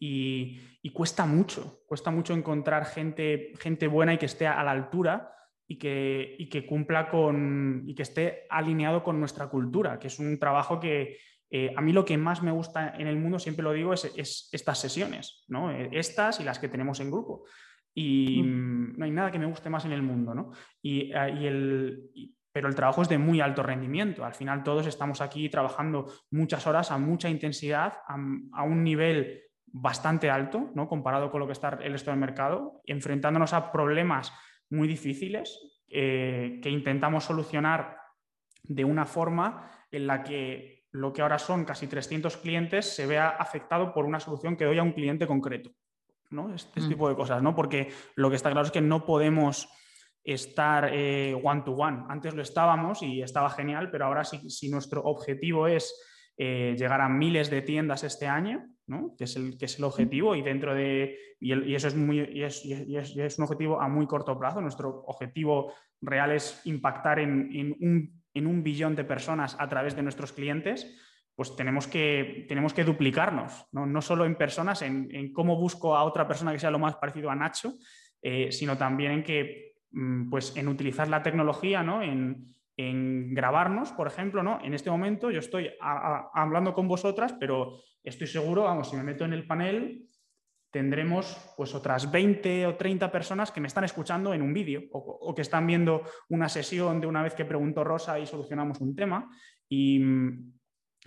Y, 0.00 0.58
cuesta 0.94 1.26
mucho, 1.26 1.82
cuesta 1.86 2.10
mucho 2.10 2.32
encontrar 2.32 2.86
gente, 2.86 3.52
gente 3.60 3.86
buena 3.86 4.14
y 4.14 4.18
que 4.18 4.24
esté 4.26 4.46
a 4.46 4.64
la 4.64 4.70
altura 4.70 5.34
y 5.68 5.76
que, 5.76 6.34
y 6.38 6.48
que 6.48 6.64
cumpla 6.64 7.10
con 7.10 7.82
y 7.86 7.94
que 7.94 8.04
esté 8.04 8.46
alineado 8.48 9.02
con 9.02 9.20
nuestra 9.20 9.48
cultura, 9.48 9.98
que 9.98 10.06
es 10.06 10.18
un 10.18 10.38
trabajo 10.38 10.80
que, 10.80 11.18
eh, 11.50 11.72
a 11.76 11.80
mí 11.80 11.92
lo 11.92 12.04
que 12.04 12.18
más 12.18 12.42
me 12.42 12.50
gusta 12.50 12.94
en 12.98 13.06
el 13.06 13.16
mundo, 13.16 13.38
siempre 13.38 13.62
lo 13.62 13.72
digo, 13.72 13.92
es, 13.92 14.48
estas 14.52 14.78
sesiones, 14.78 15.44
¿no? 15.48 15.70
Eh, 15.70 15.88
estas 15.92 16.40
y 16.40 16.44
las 16.44 16.58
que 16.58 16.68
tenemos 16.68 17.00
en 17.00 17.10
grupo. 17.10 17.44
Y 17.94 18.42
mm, 18.42 18.98
no 18.98 19.04
hay 19.04 19.10
nada 19.10 19.30
que 19.30 19.38
me 19.38 19.46
guste 19.46 19.70
más 19.70 19.84
en 19.84 19.92
el 19.92 20.02
mundo, 20.02 20.34
¿no? 20.34 20.50
Y, 20.82 21.12
eh, 21.12 21.46
el, 21.46 22.10
pero 22.52 22.68
el 22.68 22.74
trabajo 22.74 23.02
es 23.02 23.08
de 23.08 23.18
muy 23.18 23.40
alto 23.40 23.62
rendimiento. 23.62 24.24
Al 24.24 24.34
final 24.34 24.64
todos 24.64 24.86
estamos 24.86 25.20
aquí 25.20 25.48
trabajando 25.48 26.12
muchas 26.30 26.66
horas 26.66 26.90
a 26.90 26.98
mucha 26.98 27.28
intensidad, 27.28 27.98
a, 28.08 28.62
un 28.64 28.82
nivel 28.82 29.42
bastante 29.66 30.30
alto, 30.30 30.70
¿no? 30.74 30.88
Comparado 30.88 31.30
con 31.30 31.40
lo 31.40 31.46
que 31.46 31.52
está 31.52 31.78
el 31.80 31.92
resto 31.92 32.10
del 32.10 32.20
mercado, 32.20 32.80
enfrentándonos 32.86 33.52
a 33.52 33.70
problemas 33.70 34.32
muy 34.70 34.88
difíciles 34.88 35.60
que 35.88 36.68
intentamos 36.68 37.24
solucionar 37.24 37.98
de 38.64 38.84
una 38.84 39.06
forma 39.06 39.70
en 39.90 40.06
la 40.06 40.24
que 40.24 40.75
lo 40.96 41.12
que 41.12 41.22
ahora 41.22 41.38
son 41.38 41.64
casi 41.64 41.86
300 41.86 42.38
clientes 42.38 42.94
se 42.94 43.06
vea 43.06 43.28
afectado 43.28 43.92
por 43.92 44.06
una 44.06 44.18
solución 44.18 44.56
que 44.56 44.64
doy 44.64 44.78
a 44.78 44.82
un 44.82 44.92
cliente 44.92 45.26
concreto. 45.26 45.70
¿no? 46.30 46.54
Este, 46.54 46.80
mm. 46.80 46.88
tipo 46.88 47.08
de 47.08 47.14
cosas, 47.14 47.42
¿no? 47.42 47.54
Porque 47.54 47.92
lo 48.16 48.30
que 48.30 48.36
está 48.36 48.50
claro 48.50 48.66
es 48.66 48.72
que 48.72 48.80
no 48.80 49.04
podemos 49.04 49.68
estar 50.24 50.90
eh, 50.92 51.38
one 51.40 51.62
to 51.62 51.72
one. 51.72 52.04
Antes 52.08 52.34
lo 52.34 52.42
estábamos 52.42 53.02
y 53.02 53.22
estaba 53.22 53.50
genial, 53.50 53.90
pero 53.90 54.06
ahora 54.06 54.24
sí, 54.24 54.50
si 54.50 54.68
nuestro 54.70 55.02
objetivo 55.04 55.68
es 55.68 55.94
eh, 56.36 56.74
llegar 56.76 57.00
a 57.00 57.08
miles 57.08 57.50
de 57.50 57.62
tiendas 57.62 58.02
este 58.02 58.26
año, 58.26 58.66
¿no? 58.86 59.14
que, 59.16 59.24
es 59.24 59.36
el, 59.36 59.56
que 59.56 59.66
es 59.66 59.78
el 59.78 59.84
objetivo, 59.84 60.34
y 60.34 60.42
dentro 60.42 60.74
de. 60.74 61.16
Y, 61.38 61.74
eso 61.74 61.88
es, 61.88 61.94
muy, 61.94 62.20
y 62.20 62.42
es, 62.42 62.64
es, 62.64 63.38
un 63.38 63.44
objetivo 63.44 63.80
a 63.80 63.88
muy 63.88 64.06
corto 64.06 64.38
plazo. 64.38 64.60
Nuestro 64.60 65.04
objetivo 65.06 65.72
real 66.00 66.32
es 66.32 66.60
impactar 66.64 67.20
en, 67.20 67.48
en 67.52 67.76
un 67.80 68.22
en 68.36 68.46
un 68.46 68.62
billón 68.62 68.94
de 68.94 69.04
personas 69.04 69.56
a 69.58 69.68
través 69.68 69.96
de 69.96 70.02
nuestros 70.02 70.32
clientes, 70.32 70.94
pues 71.34 71.54
tenemos 71.54 71.86
que, 71.86 72.46
tenemos 72.48 72.72
que 72.72 72.84
duplicarnos, 72.84 73.66
no, 73.72 74.00
solo 74.00 74.24
en 74.24 74.36
personas, 74.36 74.80
en, 74.82 75.32
cómo 75.32 75.56
busco 75.56 75.96
a 75.96 76.04
otra 76.04 76.26
persona 76.26 76.52
que 76.52 76.58
sea 76.58 76.70
lo 76.70 76.78
más 76.78 76.96
parecido 76.96 77.30
a 77.30 77.34
Nacho, 77.34 77.74
eh, 78.22 78.50
sino 78.50 78.78
también 78.78 79.12
en 79.12 79.22
que, 79.22 79.74
mm, 79.90 80.30
pues 80.30 80.56
en 80.56 80.68
utilizar 80.68 81.08
la 81.08 81.22
tecnología, 81.22 81.82
¿no? 81.82 82.02
en, 82.02 82.54
grabarnos, 82.78 83.92
por 83.92 84.06
ejemplo, 84.06 84.42
¿no? 84.42 84.58
En 84.62 84.74
este 84.74 84.90
momento 84.90 85.30
yo 85.30 85.38
estoy 85.38 85.70
hablando 85.80 86.74
con 86.74 86.86
vosotras, 86.86 87.32
pero 87.40 87.80
estoy 88.04 88.26
seguro, 88.26 88.64
vamos, 88.64 88.90
si 88.90 88.96
me 88.96 89.02
meto 89.02 89.24
en 89.24 89.32
el 89.32 89.46
panel, 89.46 90.06
tendremos 90.76 91.54
pues 91.56 91.74
otras 91.74 92.10
20 92.12 92.66
o 92.66 92.76
30 92.76 93.10
personas 93.10 93.50
que 93.50 93.62
me 93.62 93.66
están 93.66 93.84
escuchando 93.84 94.34
en 94.34 94.42
un 94.42 94.52
vídeo 94.52 94.82
o, 94.92 95.34
que 95.34 95.40
están 95.40 95.66
viendo 95.66 96.02
una 96.28 96.50
sesión 96.50 97.00
de 97.00 97.06
una 97.06 97.22
vez 97.22 97.32
que 97.32 97.46
preguntó 97.46 97.82
Rosa 97.82 98.18
y 98.18 98.26
solucionamos 98.26 98.82
un 98.82 98.94
tema. 98.94 99.26
Y 99.70 100.00
mm, 100.00 100.52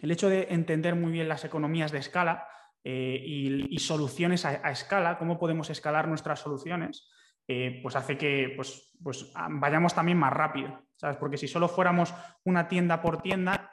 el 0.02 0.10
hecho 0.10 0.28
de 0.28 0.48
entender 0.50 0.96
muy 0.96 1.12
bien 1.12 1.30
las 1.30 1.46
economías 1.46 1.92
de 1.92 2.00
escala 2.00 2.48
eh, 2.84 3.22
y, 3.24 3.78
soluciones 3.78 4.44
a, 4.44 4.72
escala, 4.72 5.20
cómo 5.20 5.38
podemos 5.38 5.70
escalar 5.70 6.08
nuestras 6.08 6.40
soluciones, 6.40 7.08
eh, 7.48 7.80
pues 7.84 7.96
hace 7.96 8.18
que 8.18 8.54
pues, 8.56 8.98
pues, 9.04 9.32
vayamos 9.52 9.94
también 9.94 10.18
más 10.18 10.34
rápido. 10.34 10.82
¿sabes? 10.96 11.18
Porque 11.18 11.38
si 11.38 11.48
solo 11.48 11.68
fuéramos 11.68 12.12
una 12.44 12.68
tienda 12.68 13.04
por 13.04 13.22
tienda, 13.22 13.72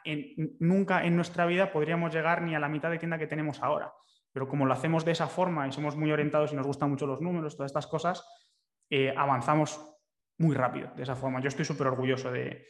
nunca 0.59 1.07
en 1.07 1.17
nuestra 1.17 1.47
vida 1.47 1.73
podríamos 1.73 2.15
llegar 2.15 2.43
ni 2.43 2.55
a 2.55 2.61
la 2.61 2.69
mitad 2.69 2.91
de 2.91 2.99
tienda 2.99 3.17
que 3.17 3.27
tenemos 3.27 3.63
ahora. 3.63 3.95
Pero 4.37 4.49
como 4.49 4.67
lo 4.67 4.75
hacemos 4.75 5.03
de 5.07 5.13
esa 5.13 5.29
forma 5.29 5.67
y 5.67 5.73
somos 5.73 5.97
muy 5.97 6.13
orientados 6.13 6.53
y 6.53 6.57
nos 6.57 6.67
gustan 6.67 6.91
mucho 6.91 7.07
los 7.07 7.23
números, 7.23 7.57
todas 7.57 7.71
estas 7.71 7.87
cosas, 7.87 8.23
eh, 8.91 9.11
avanzamos 9.17 9.81
muy 10.37 10.55
rápido 10.55 10.93
de 10.95 11.05
esa 11.05 11.17
forma. 11.17 11.41
Yo 11.41 11.49
estoy 11.49 11.65
súper 11.65 11.87
orgulloso 11.87 12.31
de, 12.31 12.67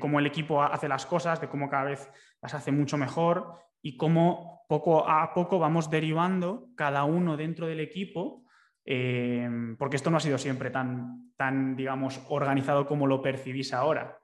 cómo 0.00 0.18
el 0.18 0.26
equipo 0.26 0.60
hace 0.60 0.88
las 0.88 1.06
cosas, 1.06 1.40
de 1.40 1.48
cómo 1.48 1.70
cada 1.70 1.84
vez 1.84 2.10
las 2.42 2.52
hace 2.52 2.72
mucho 2.72 2.96
mejor 2.96 3.60
y 3.80 3.96
cómo 3.96 4.64
poco 4.68 5.08
a 5.08 5.32
poco 5.34 5.60
vamos 5.60 5.88
derivando 5.88 6.66
cada 6.74 7.04
uno 7.04 7.36
dentro 7.36 7.68
del 7.68 7.78
equipo, 7.78 8.42
eh, 8.86 9.48
porque 9.78 9.94
esto 9.94 10.10
no 10.10 10.16
ha 10.16 10.20
sido 10.20 10.38
siempre 10.38 10.70
tan, 10.70 11.32
tan, 11.36 11.76
digamos, 11.76 12.20
organizado 12.28 12.88
como 12.88 13.06
lo 13.06 13.22
percibís 13.22 13.72
ahora. 13.72 14.18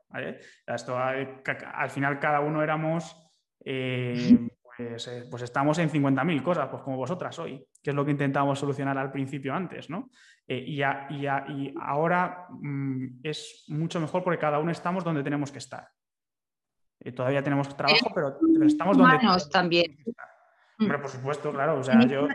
Esto, 0.67 0.99
al 0.99 1.91
final 1.91 2.19
cada 2.19 2.41
uno 2.41 2.65
éramos... 2.65 3.17
Eh, 3.65 4.49
pues, 4.77 5.07
eh, 5.09 5.27
pues, 5.31 5.43
estamos 5.43 5.79
en 5.79 5.91
50.000 5.91 6.43
cosas, 6.43 6.69
pues 6.69 6.83
como 6.83 6.97
vosotras 6.97 7.39
hoy, 7.39 7.65
que 7.83 7.91
es 7.91 7.97
lo 7.97 8.05
que 8.05 8.11
intentamos 8.11 8.59
solucionar 8.59 8.99
al 8.99 9.13
principio 9.13 9.55
antes, 9.55 9.89
¿no? 9.91 10.11
Eh, 10.47 10.65
y, 10.67 10.81
y, 10.81 11.75
ahora 11.81 12.47
mm, 12.51 13.21
es 13.23 13.65
mucho 13.69 14.01
mejor 14.01 14.23
porque 14.25 14.39
cada 14.39 14.59
uno 14.59 14.73
estamos 14.73 15.05
donde 15.05 15.23
tenemos 15.23 15.53
que 15.53 15.59
estar. 15.59 15.89
Eh, 17.01 17.13
todavía 17.13 17.43
tenemos 17.43 17.75
trabajo, 17.77 18.11
pero, 18.15 18.39
estamos 18.65 18.97
donde 18.97 19.19
tenemos 19.19 19.49
también. 19.49 19.97
que 19.97 20.11
estar. 20.11 21.01
Por 21.01 21.09
supuesto, 21.09 21.53
claro. 21.53 21.79
O 21.79 21.85
sea, 21.85 22.01
yo... 22.07 22.27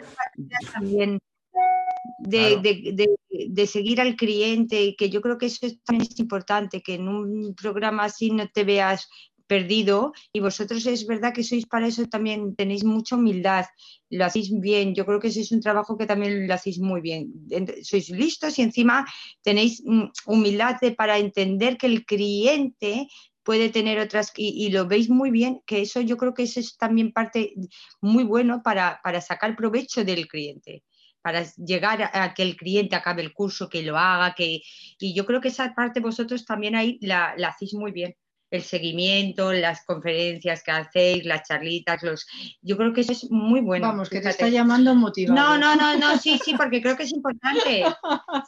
También 0.74 1.20
de, 2.20 3.08
de, 3.50 3.68
seguir 3.68 4.00
al 4.00 4.16
cliente, 4.16 4.96
que 4.98 5.10
yo 5.10 5.22
creo 5.22 5.38
que 5.38 5.48
eso 5.48 5.68
también 5.84 6.10
es 6.10 6.20
importante, 6.20 6.82
que 6.82 6.96
en 6.96 7.08
un 7.08 7.56
programa 7.56 8.06
así 8.06 8.32
no 8.32 8.48
te 8.48 8.64
veas 8.64 9.10
perdido 9.50 10.14
y 10.32 10.40
vosotros 10.40 10.86
es 10.86 11.08
verdad 11.08 11.34
que 11.34 11.44
sois 11.44 11.66
para 11.66 11.88
eso 11.88 12.06
también, 12.06 12.56
tenéis 12.56 12.84
mucha 12.84 13.16
humildad, 13.16 13.66
lo 14.12 14.24
hacéis 14.24 14.52
bien, 14.62 14.94
yo 14.94 15.06
creo 15.08 15.20
que 15.20 15.30
ese 15.30 15.42
es 15.42 15.52
un 15.52 15.60
trabajo 15.60 15.98
que 15.98 16.06
también 16.06 16.48
lo 16.48 16.54
hacéis 16.54 16.80
muy 16.80 17.02
bien, 17.02 17.34
sois 17.82 18.12
listos 18.12 18.60
y 18.60 18.62
encima 18.62 19.06
tenéis 19.42 19.82
mm, 19.84 20.06
humildad 20.28 20.78
para 20.96 21.18
entender 21.18 21.78
que 21.78 21.88
el 21.88 22.06
cliente 22.06 23.08
puede 23.44 23.70
tener 23.70 23.98
otras, 24.00 24.32
y, 24.38 24.70
lo 24.70 24.86
veis 24.86 25.10
muy 25.10 25.32
bien, 25.32 25.62
que 25.66 25.82
eso 25.82 26.00
yo 26.02 26.16
creo 26.18 26.36
que 26.36 26.44
eso 26.44 26.60
es 26.60 26.78
también 26.78 27.12
parte 27.12 27.56
muy 28.02 28.24
bueno 28.24 28.62
para, 28.62 29.02
sacar 29.22 29.56
provecho 29.56 30.06
del 30.06 30.28
cliente 30.28 30.84
para 31.24 31.44
llegar 31.58 32.12
a, 32.14 32.34
que 32.36 32.44
el 32.44 32.56
cliente 32.56 32.96
acabe 32.96 33.24
el 33.24 33.34
curso, 33.34 33.68
que 33.68 33.82
lo 33.82 33.98
haga, 33.98 34.36
que 34.36 34.62
y 35.00 35.14
yo 35.16 35.26
creo 35.26 35.42
que 35.42 35.50
esa 35.50 35.74
parte 35.74 36.00
vosotros 36.00 36.46
también 36.46 36.76
ahí 36.76 36.98
la 37.02 37.34
hacéis 37.50 37.74
muy 37.74 37.92
bien 37.92 38.16
el 38.52 38.64
seguimiento, 38.64 39.52
las 39.52 39.86
conferencias 39.86 40.64
que 40.64 40.72
hacéis, 40.72 41.26
las 41.26 41.48
charlitas, 41.48 42.02
los 42.04 42.26
yo 42.62 42.78
creo 42.78 42.94
que 42.94 43.02
eso 43.02 43.12
es 43.12 43.30
muy 43.30 43.62
bueno. 43.62 43.88
Vamos, 43.88 44.10
que 44.10 44.22
te 44.22 44.30
está 44.30 44.48
llamando 44.48 44.96
motivado. 44.96 45.40
No, 45.40 45.58
no, 45.58 45.76
no, 45.76 45.98
no, 45.98 46.18
sí, 46.18 46.40
sí, 46.44 46.56
porque 46.56 46.82
creo 46.82 46.98
que 46.98 47.04
es 47.04 47.12
importante. 47.12 47.86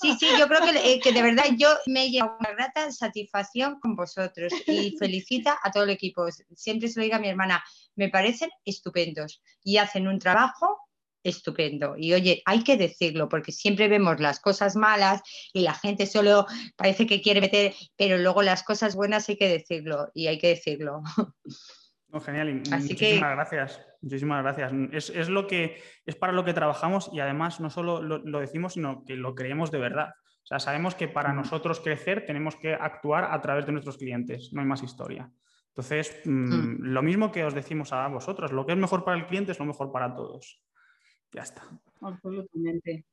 Sí, 0.02 0.16
sí, 0.20 0.28
yo 0.40 0.48
creo 0.48 0.62
que, 0.62 0.94
eh, 0.94 1.00
que 1.00 1.12
de 1.12 1.22
verdad 1.22 1.46
yo 1.58 1.68
me 1.88 2.10
llevo 2.10 2.36
una 2.40 2.52
grata 2.52 2.92
satisfacción 2.92 3.80
con 3.80 3.96
vosotros 3.96 4.52
y 4.68 4.96
felicita 4.98 5.58
a 5.64 5.72
todo 5.72 5.84
el 5.84 5.92
equipo. 5.92 6.26
Siempre 6.56 6.88
se 6.88 7.00
lo 7.00 7.04
diga 7.04 7.18
a 7.18 7.20
mi 7.20 7.30
hermana, 7.30 7.64
me 7.96 8.10
parecen 8.10 8.50
estupendos 8.66 9.42
y 9.64 9.78
hacen 9.78 10.08
un 10.08 10.20
trabajo 10.20 10.80
estupendo. 11.24 11.96
Y 11.98 12.14
oye, 12.14 12.42
hay 12.46 12.64
que 12.64 12.78
decirlo, 12.78 13.30
porque 13.30 13.52
siempre 13.52 13.88
vemos 13.88 14.20
las 14.20 14.40
cosas 14.40 14.76
malas 14.76 15.22
y 15.54 15.62
la 15.62 15.74
gente 15.74 16.06
solo 16.06 16.46
parece 16.76 17.06
que 17.08 17.22
quiere 17.22 17.42
meter, 17.42 17.74
pero 17.98 18.18
luego 18.18 18.42
las 18.42 18.64
cosas 18.64 18.96
buenas 18.96 19.28
hay 19.30 19.38
que 19.38 19.50
decirlo 19.50 20.10
y 20.14 20.28
hay 20.28 20.38
que 20.38 20.50
decirlo. 20.50 21.02
genial, 22.20 22.54
muchísimas 22.54 23.36
gracias. 23.36 23.82
Muchísimas 24.02 24.44
gracias. 24.44 24.74
Es, 24.92 25.30
lo 25.30 25.46
que, 25.46 25.82
es 26.06 26.16
para 26.16 26.34
lo 26.34 26.44
que 26.44 26.54
trabajamos 26.54 27.10
y 27.14 27.20
además 27.20 27.60
no 27.60 27.70
solo 27.70 28.02
lo, 28.02 28.40
decimos, 28.40 28.74
sino 28.74 29.06
que 29.06 29.16
lo 29.16 29.36
creemos 29.36 29.72
de 29.72 29.78
verdad. 29.78 30.10
O 30.44 30.46
sea, 30.46 30.60
sabemos 30.60 30.96
que 30.96 31.08
para 31.08 31.34
nosotros 31.34 31.80
crecer 31.80 32.26
tenemos 32.26 32.56
que 32.56 32.74
actuar 32.74 33.26
a 33.32 33.40
través 33.42 33.68
de 33.68 33.74
nuestros 33.74 33.98
clientes, 33.98 34.50
no 34.54 34.62
hay 34.62 34.68
más 34.68 34.82
historia. 34.82 35.30
Entonces, 35.68 36.20
mm, 36.26 36.32
mm. 36.32 36.78
lo 36.82 37.04
mismo 37.04 37.32
que 37.32 37.46
os 37.46 37.54
decimos 37.54 37.94
a 37.94 38.08
vosotros, 38.08 38.52
lo 38.52 38.66
que 38.66 38.74
es 38.74 38.78
mejor 38.78 39.06
para 39.06 39.18
el 39.18 39.28
cliente 39.28 39.52
es 39.52 39.60
lo 39.60 39.66
mejor 39.66 39.92
para 39.92 40.14
todos. 40.16 40.62
Ya 41.34 41.44
está. 41.44 41.64
Absolutamente. 42.02 43.06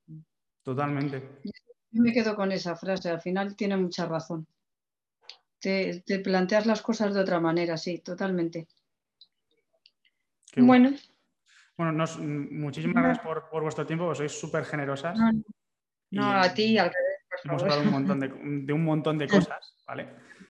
Totalmente. 0.62 1.40
Yo 1.90 2.02
me 2.02 2.12
quedo 2.12 2.34
con 2.34 2.52
esa 2.52 2.76
frase, 2.76 3.10
al 3.10 3.20
final 3.20 3.56
tiene 3.56 3.76
mucha 3.76 4.06
razón. 4.06 4.46
Te, 5.60 6.02
planteas 6.22 6.66
las 6.66 6.82
cosas 6.82 7.14
de 7.14 7.20
otra 7.20 7.40
manera, 7.40 7.76
sí, 7.76 7.98
totalmente. 7.98 8.68
bueno. 10.56 10.90
Bueno, 11.76 12.04
muchísimas 12.50 13.04
gracias 13.04 13.24
por, 13.24 13.62
vuestro 13.62 13.86
tiempo, 13.86 14.14
sois 14.14 14.32
súper 14.32 14.64
generosas. 14.64 15.18
No, 16.10 16.32
a 16.32 16.52
ti, 16.52 16.76
al 16.76 16.90
revés, 16.90 17.18
Hemos 17.44 17.62
hablado 17.62 17.82
un 17.82 17.90
montón 17.90 18.20
de, 18.20 18.72
un 18.72 18.84
montón 18.84 19.18
de 19.18 19.28
cosas, 19.52 19.76
¿vale? 19.86 20.08